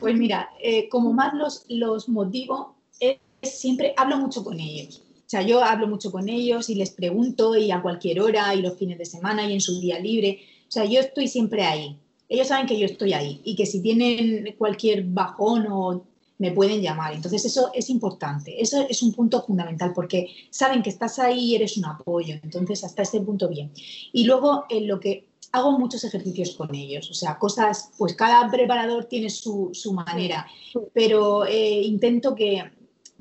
[0.00, 5.02] Pues mira, eh, como más los, los motivo, es, siempre hablo mucho con ellos.
[5.14, 8.62] O sea, yo hablo mucho con ellos y les pregunto y a cualquier hora y
[8.62, 10.40] los fines de semana y en su día libre.
[10.66, 11.98] O sea, yo estoy siempre ahí.
[12.28, 16.04] Ellos saben que yo estoy ahí y que si tienen cualquier bajón o
[16.38, 17.12] me pueden llamar.
[17.14, 18.60] Entonces eso es importante.
[18.60, 22.36] Eso es un punto fundamental porque saben que estás ahí y eres un apoyo.
[22.42, 23.72] Entonces hasta ese punto bien.
[24.12, 28.50] Y luego en lo que hago muchos ejercicios con ellos, o sea, cosas, pues cada
[28.50, 30.46] preparador tiene su, manera,
[30.92, 32.70] pero eh, intento que,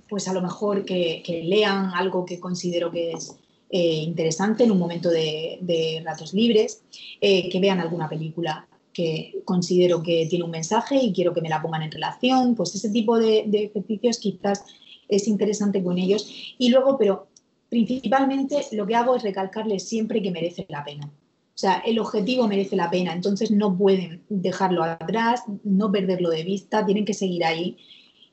[0.10, 3.36] pues a lo mejor que, lean algo que considero que es
[3.70, 6.84] eh, interesante en un momento de, ratos libres,
[7.22, 8.68] eh, que vean alguna película
[8.98, 12.74] que considero que tiene un mensaje y quiero que me la pongan en relación, pues
[12.74, 14.66] ese tipo de, de ejercicios quizás
[15.08, 16.28] es interesante con ellos.
[16.58, 17.28] Y luego, pero
[17.70, 21.06] principalmente lo que hago es recalcarles siempre que merece la pena.
[21.06, 26.44] O sea, el objetivo merece la pena, entonces no pueden dejarlo atrás, no perderlo de
[26.44, 27.78] vista, tienen que seguir ahí.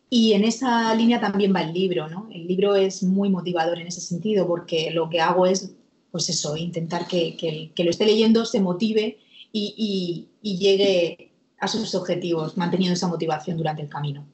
[0.08, 2.26] Y en esa línea también va el libro, ¿no?
[2.32, 5.74] El libro es muy motivador en ese sentido porque lo que hago es,
[6.10, 9.18] pues eso, intentar que, que, que lo esté leyendo se motive
[9.52, 14.24] y, y, llegue a sus objetivos, manteniendo esa motivación durante el camino.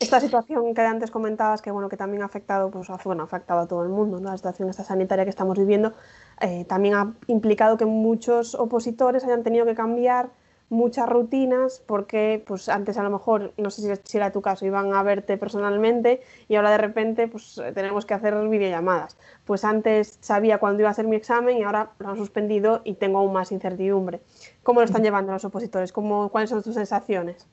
[0.00, 3.60] Esta situación que antes comentabas, que bueno, que también ha afectado, pues, bueno, ha afectado
[3.60, 4.30] a todo el mundo, ¿no?
[4.30, 5.92] la situación esta sanitaria que estamos viviendo,
[6.40, 10.30] eh, también ha implicado que muchos opositores hayan tenido que cambiar
[10.72, 14.94] muchas rutinas porque pues antes a lo mejor, no sé si, era tu caso, iban
[14.94, 19.18] a verte personalmente y ahora de repente pues tenemos que hacer videollamadas.
[19.44, 22.94] Pues antes sabía cuándo iba a hacer mi examen y ahora lo han suspendido y
[22.94, 24.22] tengo aún más incertidumbre.
[24.62, 25.92] ¿Cómo lo están llevando los opositores?
[25.92, 27.46] ¿Cómo, ¿Cuáles son tus sensaciones?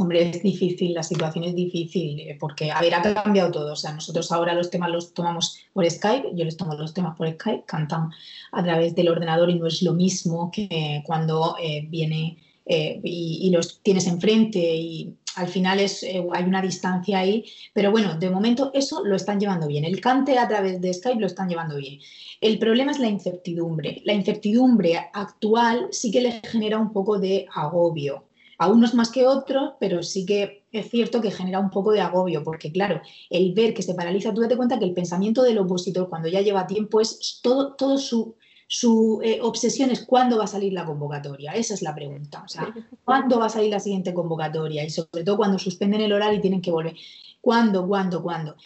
[0.00, 3.72] Hombre, es difícil, la situación es difícil, eh, porque, a ver, ha cambiado todo.
[3.72, 7.16] O sea, nosotros ahora los temas los tomamos por Skype, yo les tomo los temas
[7.16, 8.10] por Skype, cantan
[8.52, 13.50] a través del ordenador y no es lo mismo que cuando eh, viene eh, y,
[13.50, 17.44] los tienes enfrente y al final es, hay una distancia ahí.
[17.72, 19.84] Pero bueno, de momento eso lo están llevando bien.
[19.84, 21.98] El cante a través de Skype lo están llevando bien.
[22.40, 24.00] El problema es la incertidumbre.
[24.04, 28.27] La incertidumbre actual sí que le genera un poco de agobio
[28.58, 32.00] a unos más que otros, pero sí que es cierto que genera un poco de
[32.00, 33.00] agobio, porque claro,
[33.30, 36.40] el ver que se paraliza, tú date cuenta que el pensamiento del opositor cuando ya
[36.40, 38.34] lleva tiempo es todo, todo su,
[38.66, 41.52] su eh, obsesión es cuándo va a salir la convocatoria.
[41.52, 42.42] Esa es la pregunta.
[42.44, 44.84] O sea, ¿cuándo va a salir la siguiente convocatoria?
[44.84, 46.94] Y sobre todo cuando suspenden el horario y tienen que volver.
[47.40, 48.56] ¿Cuándo, cuándo, cuándo?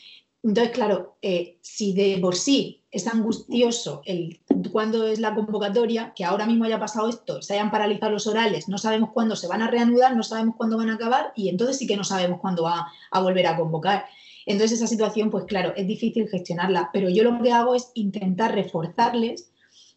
[0.42, 4.40] Entonces, claro, eh, si de por sí es angustioso el
[4.70, 8.68] cuándo es la convocatoria, que ahora mismo haya pasado esto, se hayan paralizado los orales,
[8.68, 11.78] no sabemos cuándo se van a reanudar, no sabemos cuándo van a acabar y entonces
[11.78, 14.06] sí que no sabemos cuándo va a volver a convocar.
[14.46, 18.54] Entonces esa situación, pues claro, es difícil gestionarla, pero yo lo que hago es intentar
[18.54, 19.50] reforzarles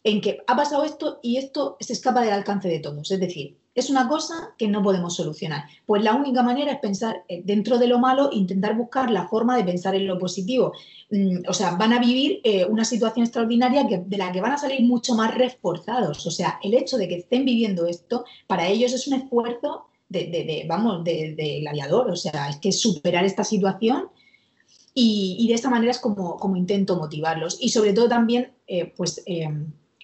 [0.04, 3.10] en que ha pasado esto y esto se escapa del alcance de todos.
[3.10, 5.66] Es decir, es una cosa que no podemos solucionar.
[5.86, 9.58] Pues la única manera es pensar eh, dentro de lo malo, intentar buscar la forma
[9.58, 10.72] de pensar en lo positivo.
[11.12, 14.58] Mm, o sea, van a vivir eh, una situación extraordinaria de la que van a
[14.58, 16.26] salir mucho más reforzados.
[16.26, 20.66] O sea, el hecho de que estén viviendo esto, para ellos es un esfuerzo de,
[20.70, 22.10] vamos, del de, aviador.
[22.10, 24.08] O sea, es que superar esta situación
[24.94, 27.58] y, de esta manera es como, como, intento motivarlos.
[27.60, 29.22] Y sobre todo también, eh, pues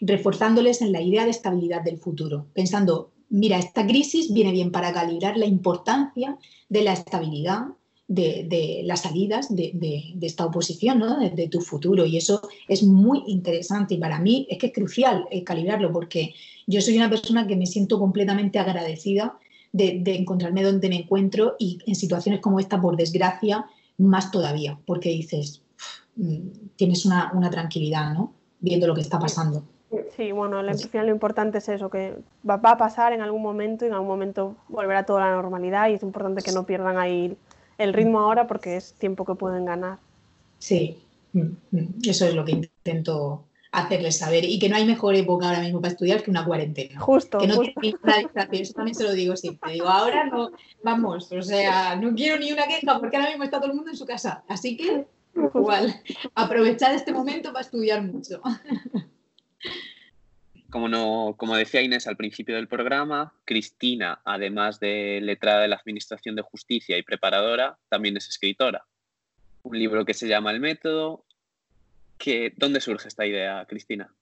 [0.01, 4.93] reforzándoles en la idea de estabilidad del futuro, pensando, mira, esta crisis viene bien para
[4.93, 6.37] calibrar la importancia
[6.69, 7.61] de la estabilidad
[8.07, 11.17] de, las salidas de, esta oposición, ¿no?
[11.17, 12.05] de, tu futuro.
[12.05, 16.33] Y eso es muy interesante y para mí es que es crucial eh, calibrarlo porque
[16.67, 19.37] yo soy una persona que me siento completamente agradecida
[19.71, 23.65] de, encontrarme donde me encuentro y en situaciones como esta, por desgracia,
[23.97, 25.61] más todavía, porque dices,
[26.17, 28.33] mm, tienes una, una tranquilidad, ¿no?
[28.59, 29.63] Viendo lo que está pasando.
[30.15, 32.15] Sí, bueno, al final lo importante es eso, que
[32.47, 35.93] va, a pasar en algún momento y en algún momento volverá toda la normalidad y
[35.93, 37.35] es importante que no pierdan ahí
[37.77, 39.99] el ritmo ahora porque es tiempo que pueden ganar.
[40.59, 41.39] Sí, mm,
[41.71, 45.61] mm, eso es lo que intento hacerles saber y que no hay mejor época ahora
[45.61, 46.99] mismo para estudiar que una cuarentena.
[46.99, 47.37] Justo.
[47.37, 47.81] Que no justo.
[48.51, 49.73] eso también se lo digo siempre.
[49.73, 50.51] Digo, ahora no,
[50.83, 53.91] vamos, o sea, no quiero ni una queja porque ahora mismo está todo el mundo
[53.91, 54.43] en su casa.
[54.47, 56.01] Así que, igual,
[56.35, 58.41] aprovechar este momento para estudiar mucho.
[60.71, 65.75] Como, no, como decía Inés al principio del programa, Cristina, además de letrada de la
[65.75, 68.85] Administración de Justicia y preparadora, también es escritora.
[69.63, 71.25] Un libro que se llama El Método.
[72.17, 74.13] Que, ¿Dónde surge esta idea, Cristina?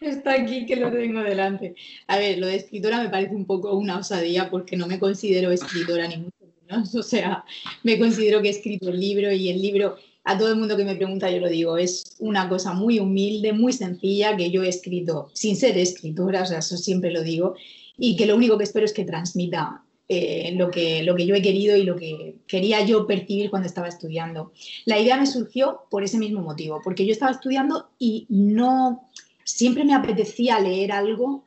[0.00, 1.76] Está aquí que lo tengo delante.
[2.08, 5.52] A ver, lo de escritora me parece un poco una osadía porque no me considero
[5.52, 6.36] escritora ni mucho
[6.68, 6.94] menos.
[6.96, 7.44] O sea,
[7.84, 10.84] me considero que he escrito el libro y el libro a todo el mundo que
[10.84, 14.68] me pregunta yo lo digo, es una cosa muy humilde, muy sencilla, que yo he
[14.68, 17.54] escrito sin ser escritora, o sea, eso siempre lo digo,
[17.98, 21.34] y que lo único que espero es que transmita eh, lo, que, lo que yo
[21.34, 24.52] he querido y lo que quería yo percibir cuando estaba estudiando.
[24.84, 29.08] La idea me surgió por ese mismo motivo, porque yo estaba estudiando y no,
[29.44, 31.44] siempre me apetecía leer algo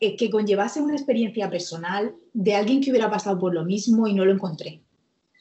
[0.00, 4.14] eh, que conllevase una experiencia personal de alguien que hubiera pasado por lo mismo y
[4.14, 4.80] no lo encontré.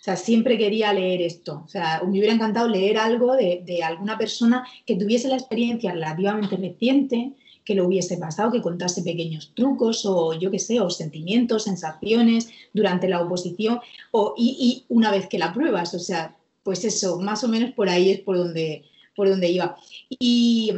[0.01, 1.61] O sea, siempre quería leer esto.
[1.63, 6.57] O sea, me hubiera encantado leer algo de, alguna persona que tuviese la experiencia relativamente
[6.57, 7.33] reciente,
[7.63, 12.49] que lo hubiese pasado, que contase pequeños trucos o yo qué sé, o sentimientos, sensaciones
[12.73, 13.79] durante la oposición
[14.09, 15.93] o, y, una vez que la pruebas.
[15.93, 18.85] O sea, pues eso, más o menos por ahí es por donde,
[19.15, 19.77] por donde iba.
[20.09, 20.71] Y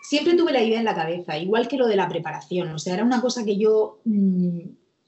[0.00, 2.68] siempre tuve la idea en la cabeza, igual que lo de la preparación.
[2.68, 4.60] O sea, era una cosa que yo, mm,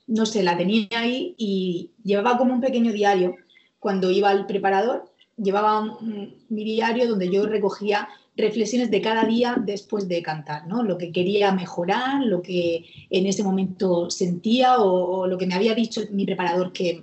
[0.08, 3.36] no sé, la tenía ahí y llevaba como un pequeño diario
[3.82, 10.06] cuando iba al preparador, llevaba mi diario donde yo recogía reflexiones de cada día después
[10.06, 10.84] de cantar, ¿no?
[10.84, 15.74] Lo que quería mejorar, lo que en ese momento sentía o, lo que me había
[15.74, 17.02] dicho mi preparador que,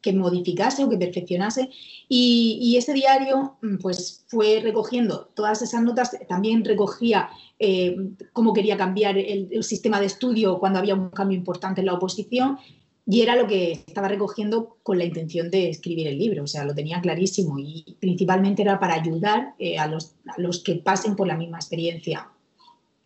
[0.00, 1.70] que modificase o que perfeccionase.
[2.08, 7.30] Y, ese diario pues fue recogiendo todas esas notas, también recogía
[7.60, 7.96] eh,
[8.32, 12.58] cómo quería cambiar el, sistema de estudio cuando había un cambio importante en la oposición
[13.04, 16.64] y era lo que estaba recogiendo con la intención de escribir el libro, o sea,
[16.64, 21.26] lo tenía clarísimo y principalmente era para ayudar eh, a, los, los, que pasen por
[21.26, 22.30] la misma experiencia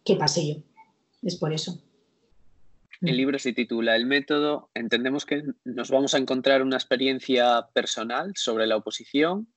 [0.05, 0.63] que pasé yo.
[1.23, 1.83] Es por eso.
[3.01, 4.71] El libro se titula El método.
[4.75, 9.49] Entendemos que nos vamos a encontrar una experiencia personal sobre la oposición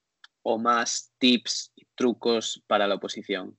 [0.42, 3.58] o más tips y trucos para la oposición.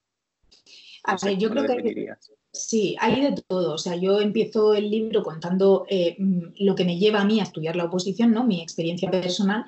[1.04, 2.12] A ver, yo creo que
[2.52, 3.74] Sí, hay de todo.
[3.74, 7.40] O sea, yo empiezo el libro contando eh, mm, lo que me lleva a mí
[7.40, 8.44] a estudiar la oposición, ¿no?
[8.44, 9.64] Mi experiencia personal.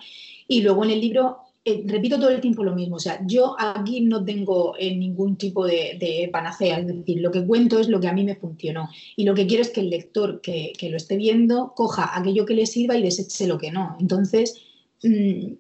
[0.49, 2.97] Y luego en el libro eh, repito todo el tiempo lo mismo.
[2.97, 6.81] O sea, yo aquí no tengo eh, ningún tipo de, panacea.
[6.81, 8.89] Es decir, lo que cuento es lo que a mí me funcionó.
[9.17, 12.55] Y lo que quiero es que el lector que, lo esté viendo coja aquello que
[12.55, 13.97] le sirva y deseche lo que no.
[14.01, 14.61] Entonces,
[15.05, 15.53] mm,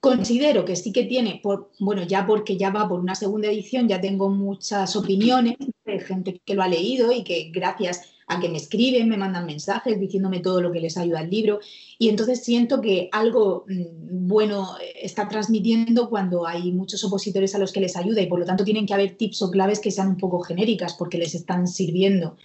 [0.00, 3.88] Considero que sí que tiene, por, bueno, ya porque ya va por una segunda edición,
[3.88, 8.48] ya tengo muchas opiniones de gente que lo ha leído y que gracias a que
[8.48, 11.60] me escriben, me mandan mensajes diciéndome todo lo que les ayuda el libro.
[11.98, 17.72] Y entonces siento que algo mm, bueno está transmitiendo cuando hay muchos opositores a los
[17.72, 20.08] que les ayuda y por lo tanto tienen que haber tips o claves que sean
[20.08, 22.36] un poco genéricas porque les están sirviendo.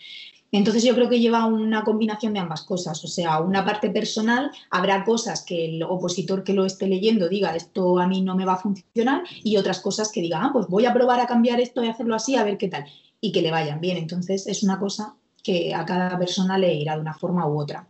[0.51, 4.51] Entonces yo creo que lleva una combinación de ambas cosas, o sea, una parte personal,
[4.69, 8.45] habrá cosas que el opositor que lo esté leyendo diga esto a mí no me
[8.45, 11.61] va a funcionar y otras cosas que diga, ah, pues voy a probar a cambiar
[11.61, 12.85] esto y hacerlo así a ver qué tal
[13.21, 13.97] y que le vayan bien.
[13.97, 17.87] Entonces es una cosa que a cada persona le irá de una forma u otra.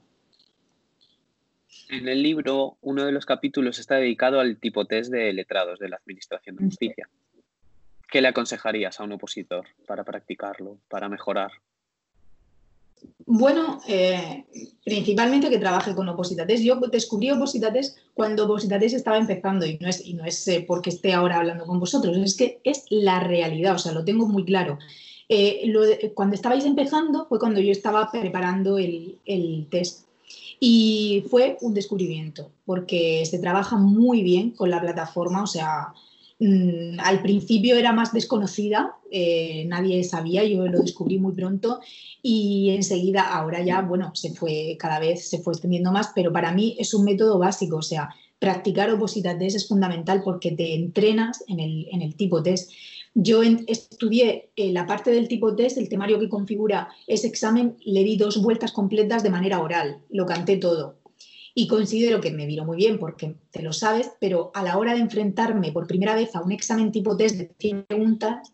[1.90, 5.90] En el libro, uno de los capítulos está dedicado al tipo test de letrados de
[5.90, 7.10] la Administración de Justicia.
[8.10, 11.52] ¿Qué le aconsejarías a un opositor para practicarlo, para mejorar?
[13.26, 14.46] Bueno, eh,
[14.84, 16.62] principalmente que trabaje con Opositates.
[16.62, 20.90] Yo descubrí Opositates cuando Opositates estaba empezando y no es, y no es eh, porque
[20.90, 24.44] esté ahora hablando con vosotros, es que es la realidad, o sea, lo tengo muy
[24.44, 24.80] claro.
[25.30, 25.72] Eh,
[26.14, 30.08] cuando estabais empezando fue cuando yo estaba preparando el, el test
[30.60, 35.94] y fue un descubrimiento porque se trabaja muy bien con la plataforma, o sea,
[36.44, 41.82] Mm, al principio era más desconocida, eh, nadie sabía, yo lo descubrí muy pronto
[42.24, 46.52] y enseguida, ahora ya, bueno, se fue, cada vez se fue extendiendo más, pero para
[46.52, 51.44] mí es un método básico, o sea, practicar oposita test es fundamental porque te entrenas
[51.48, 52.72] en el, tipo test.
[53.14, 58.04] Yo estudié eh, la parte del tipo test, el temario que configura ese examen, le
[58.04, 61.01] di dos vueltas completas de manera oral, lo canté todo
[61.54, 64.94] y considero que me vino muy bien porque te lo sabes, pero a la hora
[64.94, 68.54] de enfrentarme por primera vez a un examen tipo test de 100 preguntas,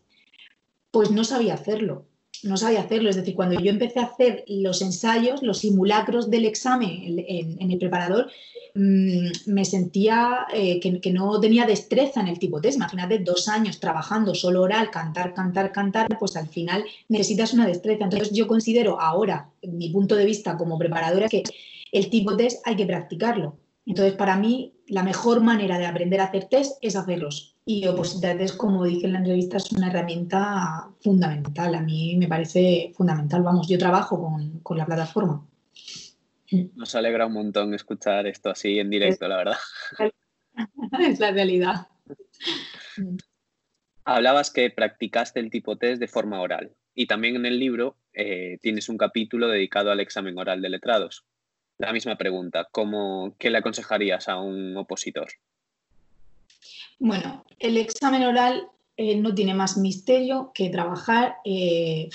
[0.90, 2.06] pues no sabía hacerlo.
[2.44, 3.10] No sabía hacerlo.
[3.10, 7.78] Es decir, cuando yo empecé a hacer los ensayos, los simulacros del examen en, el
[7.78, 8.30] preparador,
[8.74, 12.76] mm, me sentía eh, que, que, no tenía destreza en el tipo test.
[12.76, 18.04] Imagínate dos años trabajando solo oral, cantar, cantar, cantar, pues al final necesitas una destreza.
[18.04, 21.42] Entonces yo considero ahora, mi punto de vista como preparadora, que
[21.92, 23.58] el tipo test hay que practicarlo.
[23.86, 27.56] Entonces, para mí, la mejor manera de aprender a hacer test es hacerlos.
[27.64, 31.74] Y Opositades, como dije en la entrevista, es una herramienta fundamental.
[31.74, 33.42] A mí me parece fundamental.
[33.42, 35.46] Vamos, yo trabajo con, la plataforma.
[36.74, 39.56] Nos alegra un montón escuchar esto así en directo, la verdad.
[40.98, 41.86] Es la realidad.
[44.04, 48.58] Hablabas que practicaste el tipo test de forma oral y también en el libro eh,
[48.60, 51.24] tienes un capítulo dedicado al examen oral de letrados
[51.78, 52.68] la misma pregunta.
[52.70, 55.28] ¿Cómo, ¿Qué le aconsejarías a un opositor?
[56.98, 62.08] Bueno, el examen oral eh, no tiene más misterio que trabajar eh,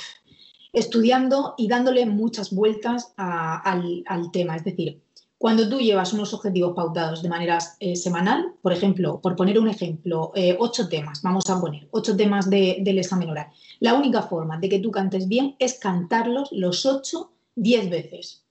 [0.73, 4.03] estudiando y dándole muchas vueltas al,
[4.33, 4.57] tema.
[4.57, 5.01] Es decir,
[5.37, 9.69] cuando tú llevas unos objetivos pautados de manera eh, semanal, por ejemplo, por poner un
[9.69, 13.47] ejemplo, ocho temas, vamos a poner ocho temas del examen oral.
[13.79, 18.42] La única forma de que tú cantes bien es cantarlos los ocho diez veces.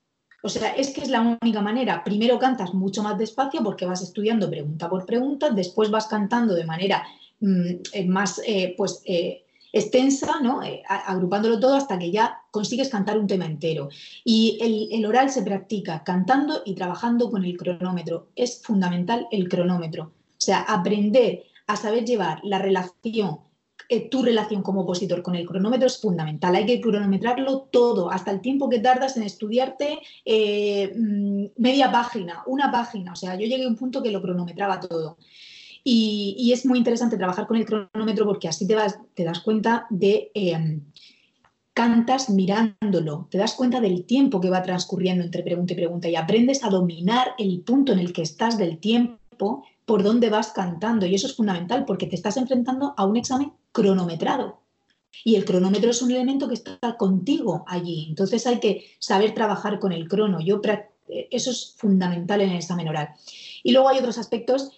[0.43, 2.03] O sea, es que es la única manera.
[2.05, 6.65] Primero cantas mucho más despacio porque vas estudiando pregunta por pregunta, después vas cantando de
[6.65, 7.05] manera
[7.41, 10.61] mm, eh, más eh, pues, eh, extensa, ¿no?
[10.89, 13.89] agrupándolo todo hasta que ya consigues cantar un tema entero.
[14.25, 18.29] Y el, el oral se practica cantando y trabajando con el cronómetro.
[18.37, 20.05] Es fundamental el cronómetro.
[20.05, 23.39] O sea, aprender a saber llevar la relación
[24.01, 26.55] tu relación como opositor con el cronómetro es fundamental.
[26.55, 32.43] Hay que cronometrarlo todo, hasta el tiempo que tardas en estudiarte eh, mm, media página,
[32.47, 33.13] una página.
[33.13, 35.19] O sea, yo llegué a un punto que lo cronometraba todo.
[35.85, 39.87] Y, es muy interesante trabajar con el cronómetro porque así te, vas, te das cuenta
[39.91, 40.31] de...
[40.35, 40.81] Eh,
[41.75, 46.17] cantas mirándolo, te das cuenta del tiempo que va transcurriendo entre pregunta y pregunta y
[46.17, 51.07] aprendes a dominar el punto en el que estás del tiempo por dónde vas cantando.
[51.07, 54.61] Y eso es fundamental porque te estás enfrentando a un examen cronometrado.
[55.25, 58.07] Y el cronómetro es un elemento que está contigo allí.
[58.09, 60.41] Entonces hay que saber trabajar con el crono.
[60.41, 60.61] Yo,
[61.09, 63.11] eso es fundamental en el examen oral.
[63.63, 64.71] Y luego hay otros aspectos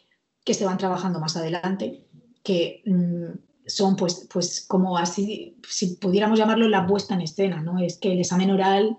[0.45, 2.05] que se van trabajando más adelante,
[2.43, 7.79] que mm, son pues, pues como así, si pudiéramos llamarlo la puesta en escena, ¿no?
[7.79, 8.99] Es que el examen oral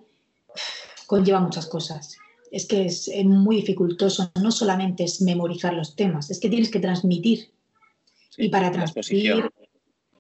[1.05, 2.17] conlleva muchas cosas
[2.55, 4.31] es que es, muy dificultoso.
[4.41, 7.51] No solamente es memorizar los temas, es que tienes que transmitir.
[8.37, 9.49] y para transmitir,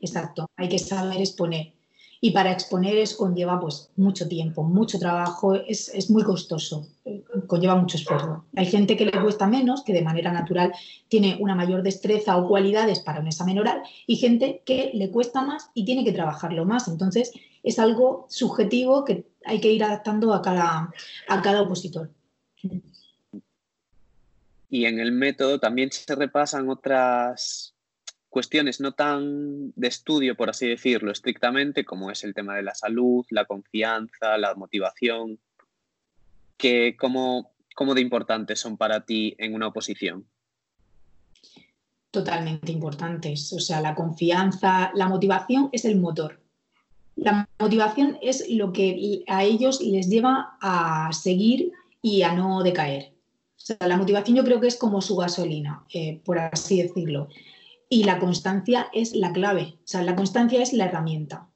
[0.05, 1.73] exacto, hay que saber exponer.
[2.21, 6.87] Y para exponer es conlleva pues mucho tiempo, mucho trabajo, es, es, muy costoso,
[7.45, 8.45] conlleva mucho esfuerzo.
[8.55, 10.73] Hay gente que le cuesta menos, que de manera natural
[11.07, 15.41] tiene una mayor destreza o cualidades para un examen oral, y gente que le cuesta
[15.43, 16.87] más y tiene que trabajarlo más.
[16.87, 17.31] Entonces
[17.61, 20.91] es algo subjetivo que hay que ir adaptando a cada,
[21.27, 22.09] a cada opositor.
[24.69, 27.74] Y en el método también se repasan otras
[28.35, 32.75] cuestiones no tan de estudio, por así decirlo, estrictamente, como es el tema de la
[32.75, 35.39] salud, la confianza, la motivación,
[36.57, 40.25] que cómo, cómo de importantes son para ti en una oposición.
[42.11, 43.53] Totalmente importantes.
[43.53, 46.41] O sea, la confianza, la motivación es el motor.
[47.15, 51.71] La motivación es lo que a ellos les lleva a seguir
[52.01, 53.13] y a no decaer.
[53.55, 57.29] O sea, la motivación yo creo que es como su gasolina, eh, por así decirlo.
[57.89, 59.75] Y la constancia es la clave.
[59.77, 61.49] O sea, la constancia es la herramienta.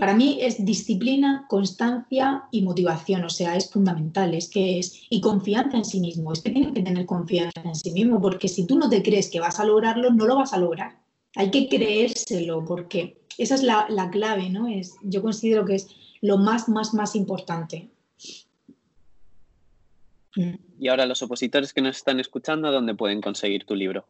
[0.00, 5.20] Para mí es disciplina, constancia y motivación, o sea, es fundamental, es que es, y
[5.20, 8.66] confianza en sí mismo, es que tienen que tener confianza en sí mismo, porque si
[8.66, 10.98] tú no te crees que vas a lograrlo, no lo vas a lograr.
[11.36, 14.68] Hay que creérselo, porque esa es la, la clave, ¿no?
[14.68, 15.88] Es, yo considero que es
[16.22, 17.90] lo más, más, más importante.
[20.78, 24.06] Y ahora los opositores que nos están escuchando, ¿dónde pueden conseguir tu libro?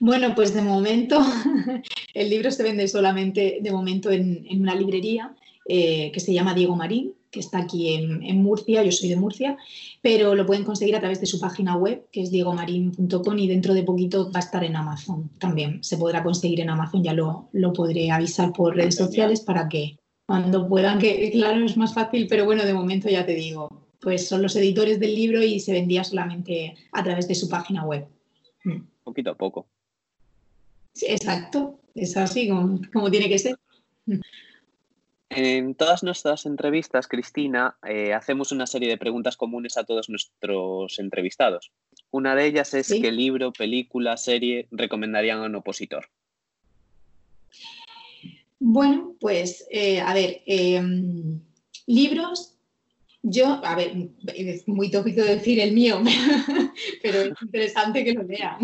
[0.00, 1.20] Bueno, pues de momento
[2.14, 5.36] el libro se vende solamente de momento en, una librería
[5.68, 9.58] eh, que se llama Diego Marín, que está aquí en, Murcia, yo soy de Murcia,
[10.00, 13.74] pero lo pueden conseguir a través de su página web, que es diegomarin.com y dentro
[13.74, 15.84] de poquito va a estar en Amazon también.
[15.84, 19.98] Se podrá conseguir en Amazon, ya lo, lo podré avisar por redes sociales para que
[20.24, 23.68] cuando puedan, que claro es más fácil, pero bueno, de momento ya te digo,
[24.00, 27.84] pues son los editores del libro y se vendía solamente a través de su página
[27.84, 28.08] web.
[28.64, 28.80] Mm.
[29.04, 29.66] Poquito a poco.
[31.06, 33.56] Exacto, es así como, tiene que ser.
[35.30, 40.98] En todas nuestras entrevistas, Cristina, eh, hacemos una serie de preguntas comunes a todos nuestros
[40.98, 41.70] entrevistados.
[42.10, 46.06] Una de ellas es qué libro, película, serie recomendarían a un opositor.
[48.58, 51.40] Bueno, pues eh, a ver, em,
[51.86, 52.58] libros
[53.22, 56.00] yo, a ver, es muy tópico decir el mío,
[57.02, 58.56] pero es interesante que lo lean.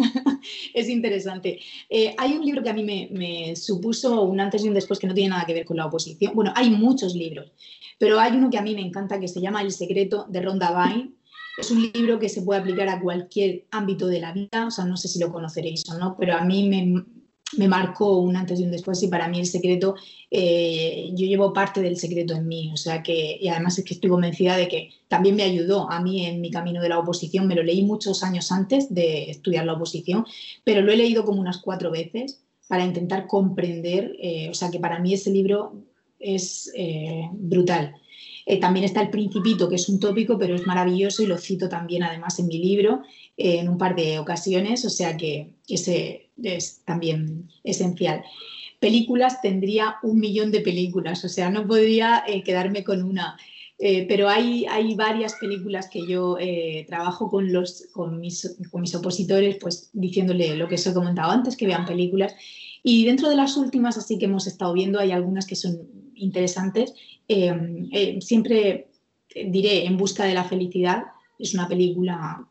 [0.75, 1.61] es interesante.
[1.91, 5.07] Eh, hay un libro que a mí me, supuso un antes y un después que
[5.07, 6.35] no tiene nada que ver con la oposición.
[6.35, 7.53] Bueno, hay muchos libros,
[7.99, 10.87] pero hay uno que a mí me encanta que se llama El secreto de Ronda
[10.87, 11.13] Vine.
[11.59, 14.85] Es un libro que se puede aplicar a cualquier ámbito de la vida, o sea,
[14.85, 17.03] no sé si lo conoceréis o no, pero a mí me,
[17.57, 19.95] me marcó un antes y un después y para mí el secreto,
[20.31, 23.95] eh, yo llevo parte del secreto en mí, o sea que, y además es que
[23.95, 27.47] estoy convencida de que también me ayudó a mí en mi camino de la oposición,
[27.47, 30.25] me lo leí muchos años antes de estudiar la oposición,
[30.65, 34.81] pero lo he leído como unas cuatro veces para intentar comprender, eh, o sea que
[34.81, 35.85] para mí ese libro
[36.19, 37.95] es eh, brutal.
[38.61, 42.03] también está El Principito, que es un tópico, pero es maravilloso y lo cito también
[42.03, 43.03] además en mi libro
[43.37, 48.25] en un par de ocasiones, o sea que ese es también esencial.
[48.81, 53.37] Películas, tendría un millón de películas, o sea, no podría eh, quedarme con una.
[53.79, 58.81] Eh, pero hay, hay varias películas que yo eh, trabajo con, los, con mis, con,
[58.81, 62.35] mis, opositores, pues diciéndole lo que os he comentado antes, que vean películas.
[62.83, 65.79] Y dentro de las últimas, así que hemos estado viendo, hay algunas que son
[66.15, 66.95] interesantes.
[68.21, 68.89] siempre
[69.35, 71.05] diré En Busca de la Felicidad,
[71.39, 72.47] es una película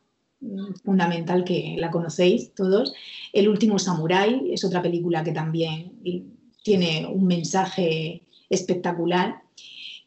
[0.83, 2.93] fundamental que la conocéis todos.
[3.33, 5.93] El último Samurai es otra película que también
[6.63, 9.41] tiene un mensaje espectacular.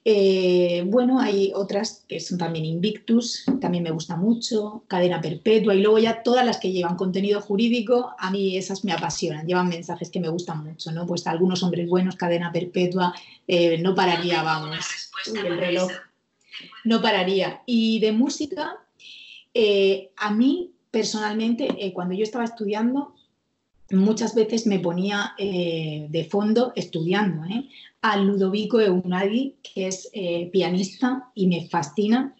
[0.04, 5.82] Eh, bueno, hay otras que son también Invictus, también me gusta mucho, Cadena Perpetua y
[5.82, 10.08] luego ya todas las que llevan contenido jurídico, a mí esas me apasionan, llevan mensajes
[10.08, 11.06] que me gustan mucho, ¿no?
[11.06, 13.12] Pues algunos hombres buenos, Cadena Perpetua,
[13.46, 14.78] eh, no pararía, vamos,
[15.26, 15.90] el reloj,
[16.84, 17.62] no pararía.
[17.66, 18.78] Y de música,
[19.54, 23.14] eh, a mí, personalmente, eh, cuando yo estaba estudiando,
[23.90, 27.42] muchas veces me ponía eh, de fondo estudiando
[28.02, 30.10] a Ludovico Eunadi, que es
[30.52, 32.34] pianista y me fascina.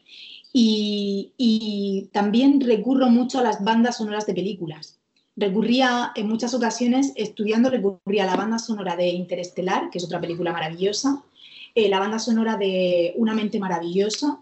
[0.52, 4.98] Y, también recurro mucho a las bandas sonoras de películas.
[5.36, 10.20] Recurría en muchas ocasiones, estudiando, recurría a la banda sonora de Interestelar, que es otra
[10.20, 11.22] película maravillosa,
[11.74, 14.40] la banda sonora de Una mente maravillosa,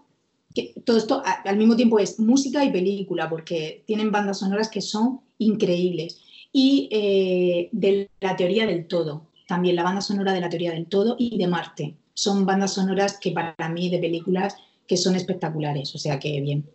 [0.85, 5.21] todo esto al mismo tiempo es música y película, porque tienen bandas sonoras que son
[5.37, 6.21] increíbles.
[6.51, 10.87] Y eh, de la teoría del todo, también la banda sonora de la teoría del
[10.87, 11.95] todo y de Marte.
[12.13, 14.55] Son bandas sonoras que para mí de películas
[14.87, 16.65] que son espectaculares, o sea que bien,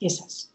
[0.00, 0.52] esas.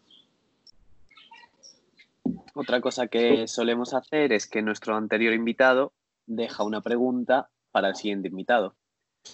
[2.54, 5.92] Otra cosa que solemos hacer es que nuestro anterior invitado
[6.26, 8.76] deja una pregunta para el siguiente invitado.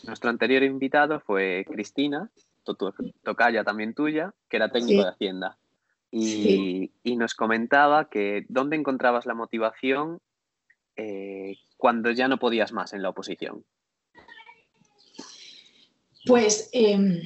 [0.05, 2.31] Nuestro anterior invitado fue Cristina,
[2.75, 5.59] tocaya también tuya, que era técnico de Hacienda.
[6.11, 10.21] Y, nos comentaba que dónde encontrabas la motivación
[10.97, 13.65] eh, cuando ya no podías más en la oposición.
[16.27, 17.23] Pues em,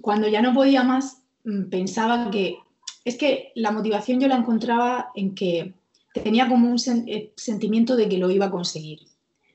[0.00, 2.58] cuando ya no podía más, mm, pensaba que
[3.04, 5.74] es que la motivación yo la encontraba en que
[6.12, 6.76] tenía como un
[7.06, 9.00] eh, sentimiento de que lo iba a conseguir.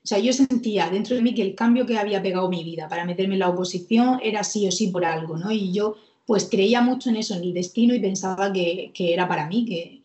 [0.08, 2.88] O sea, yo sentía dentro de mí que el cambio que había pegado mi vida
[2.88, 5.52] para meterme en la oposición era sí o sí por algo, ¿no?
[5.52, 9.46] Y yo pues creía mucho en eso, en el destino y pensaba que, era para
[9.46, 10.00] mí, que,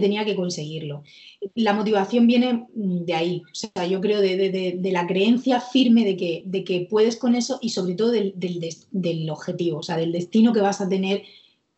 [0.00, 1.04] tenía que conseguirlo.
[1.54, 6.42] La motivación viene de ahí, o sea, yo creo de, la creencia firme de que,
[6.46, 10.52] de que, puedes con eso y sobre todo del, del, objetivo, o sea, del destino
[10.52, 11.22] que vas a tener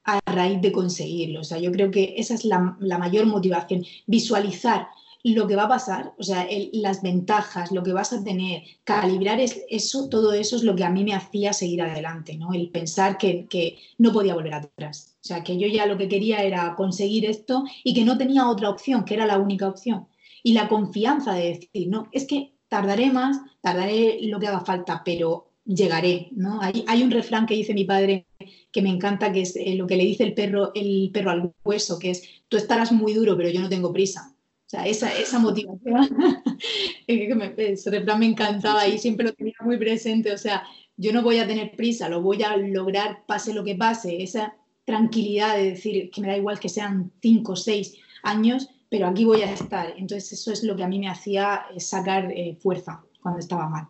[0.04, 1.40] a raíz de conseguirlo.
[1.40, 4.88] O sea, yo creo que esa es la, la mayor motivación, visualizar
[5.34, 9.40] lo que va a pasar, o sea, las ventajas, lo que vas a tener, calibrar
[9.40, 12.52] es, eso, todo eso es lo que a mí me hacía seguir adelante, ¿no?
[12.52, 15.16] El pensar que, que, no podía volver atrás.
[15.22, 18.48] O sea, que yo ya lo que quería era conseguir esto y que no tenía
[18.48, 20.06] otra opción, que era la única opción.
[20.42, 25.02] Y la confianza de decir, no, es que tardaré más, tardaré lo que haga falta,
[25.04, 26.60] pero llegaré, ¿no?
[26.62, 28.26] Hay, hay un refrán que dice mi padre
[28.70, 31.52] que me encanta, que es eh, lo que le dice el perro, el perro al
[31.64, 34.36] hueso, que es, tú estarás muy duro, pero yo no tengo prisa.
[34.66, 36.08] O sea, esa, esa motivación,
[37.06, 40.32] ese refrán me encantaba y siempre lo tenía muy presente.
[40.32, 40.64] O sea,
[40.96, 44.24] yo no voy a tener prisa, lo voy a lograr pase lo que pase.
[44.24, 47.94] Esa tranquilidad de decir que me da igual que sean cinco o seis
[48.24, 49.94] años, pero aquí voy a estar.
[49.96, 53.68] Entonces eso es lo que a mí me hacía eh, sacar eh, fuerza cuando estaba
[53.68, 53.86] mal.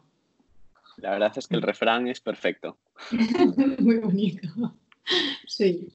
[0.99, 2.77] La verdad es que el refrán es perfecto.
[3.79, 4.75] muy bonito.
[5.47, 5.89] Sí.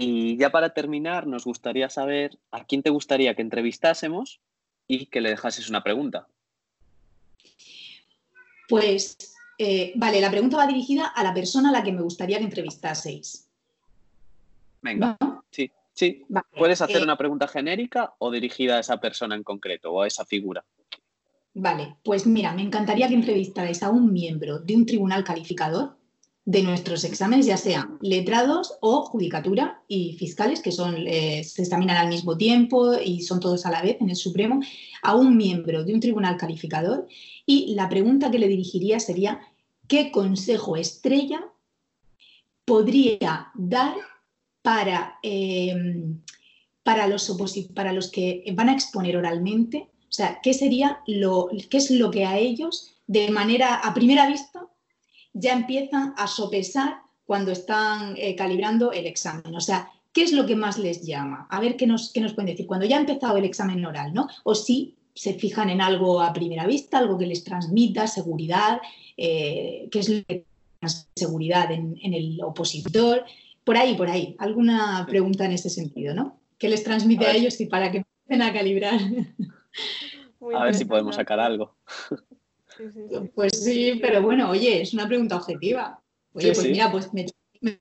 [0.00, 4.40] Y ya para terminar, nos gustaría saber a quién te gustaría que entrevistásemos
[4.86, 6.28] y que le dejases una pregunta.
[8.68, 9.16] Pues,
[9.58, 12.44] eh, vale, la pregunta va dirigida a la persona a la que me gustaría que
[12.44, 13.48] entrevistaseis.
[14.82, 15.18] Venga,
[15.50, 16.24] sí, sí.
[16.56, 20.06] Puedes hacer eh, una pregunta genérica o dirigida a esa persona en concreto o a
[20.06, 20.64] esa figura.
[21.54, 25.97] Vale, pues mira, me encantaría que entrevistarais a un miembro de un tribunal calificador
[26.48, 31.98] de nuestros exámenes, ya sean letrados o judicatura y fiscales, que son, eh, se examinan
[31.98, 34.60] al mismo tiempo y son todos a la vez en el Supremo,
[35.02, 37.06] a un miembro de un tribunal calificador.
[37.44, 39.40] Y la pregunta que le dirigiría sería,
[39.88, 41.44] ¿qué consejo estrella
[42.64, 43.94] podría dar
[44.62, 46.22] para, em,
[46.82, 47.30] para, los,
[47.74, 49.90] para los que van a exponer oralmente?
[50.08, 54.26] O sea, ¿qué sería lo, qué es lo que a ellos, de manera a primera
[54.26, 54.66] vista,
[55.38, 59.54] ya empiezan a sopesar cuando están eh, calibrando el examen.
[59.54, 61.46] O sea, ¿qué es lo que más les llama?
[61.50, 62.66] A ver qué nos, qué nos pueden decir.
[62.66, 64.28] Cuando ya ha empezado el examen oral, ¿no?
[64.44, 68.80] O si se fijan en algo a primera vista, algo que les transmita seguridad,
[69.16, 70.44] eh, qué es lo que
[71.16, 73.24] seguridad en, el opositor,
[73.64, 74.36] por ahí, por ahí.
[74.38, 76.38] Alguna pregunta en ese sentido, ¿no?
[76.56, 79.00] ¿Qué les transmite a, ellos y para que empiecen a calibrar?
[80.54, 81.74] a ver si podemos sacar algo.
[83.34, 86.00] Pues sí, pero bueno, oye, es una pregunta objetiva.
[86.32, 87.26] Oye, pues mira, pues me,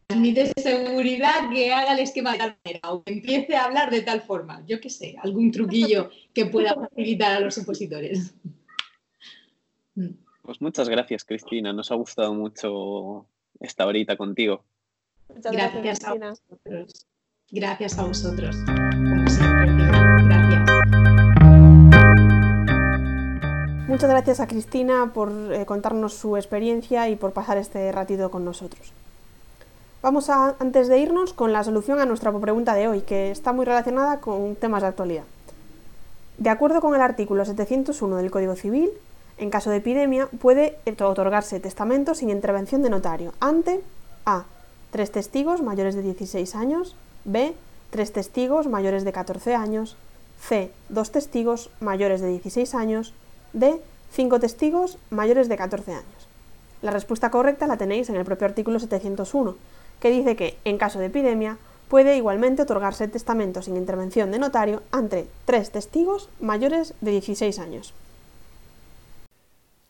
[0.07, 4.01] transmite seguridad que haga el esquema de tal manera o que empiece a hablar de
[4.01, 4.63] tal forma.
[4.65, 8.33] Yo qué sé, algún truquillo que pueda facilitar a los opositores.
[10.41, 11.73] Pues muchas gracias, Cristina.
[11.73, 13.27] Nos ha gustado mucho
[13.59, 14.63] esta horita contigo.
[15.29, 17.07] Muchas gracias, gracias a vosotros.
[17.49, 18.55] Gracias a vosotros.
[23.87, 28.43] Muchas gracias a Cristina por eh, contarnos su experiencia y por pasar este ratito con
[28.43, 28.91] nosotros.
[30.01, 33.53] Vamos a, antes de irnos, con la solución a nuestra pregunta de hoy, que está
[33.53, 35.23] muy relacionada con temas de actualidad.
[36.37, 38.89] De acuerdo con el artículo 701 del Código Civil,
[39.37, 43.81] en caso de epidemia puede otorgarse testamento sin intervención de notario ante
[44.25, 44.43] A.
[44.91, 47.53] Tres testigos mayores de 16 años, B.
[47.89, 49.95] Tres testigos mayores de 14 años,
[50.41, 50.73] C.
[50.89, 53.13] Dos testigos mayores de 16 años,
[53.53, 53.81] de
[54.11, 56.27] 5 testigos mayores de 14 años.
[56.81, 59.55] La respuesta correcta la tenéis en el propio artículo 701,
[59.99, 64.83] que dice que, en caso de epidemia, puede igualmente otorgarse testamento sin intervención de notario
[64.91, 67.93] ante tres testigos mayores de 16 años.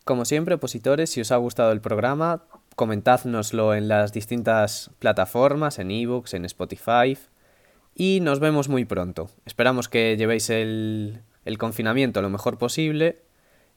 [0.05, 2.43] Como siempre, opositores, si os ha gustado el programa,
[2.75, 7.17] comentádnoslo en las distintas plataformas, en ebooks, en Spotify,
[7.93, 9.29] y nos vemos muy pronto.
[9.45, 13.26] Esperamos que llevéis el, el confinamiento lo mejor posible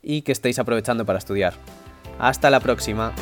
[0.03, 1.55] y que estéis aprovechando para estudiar.
[2.19, 3.13] Hasta la próxima.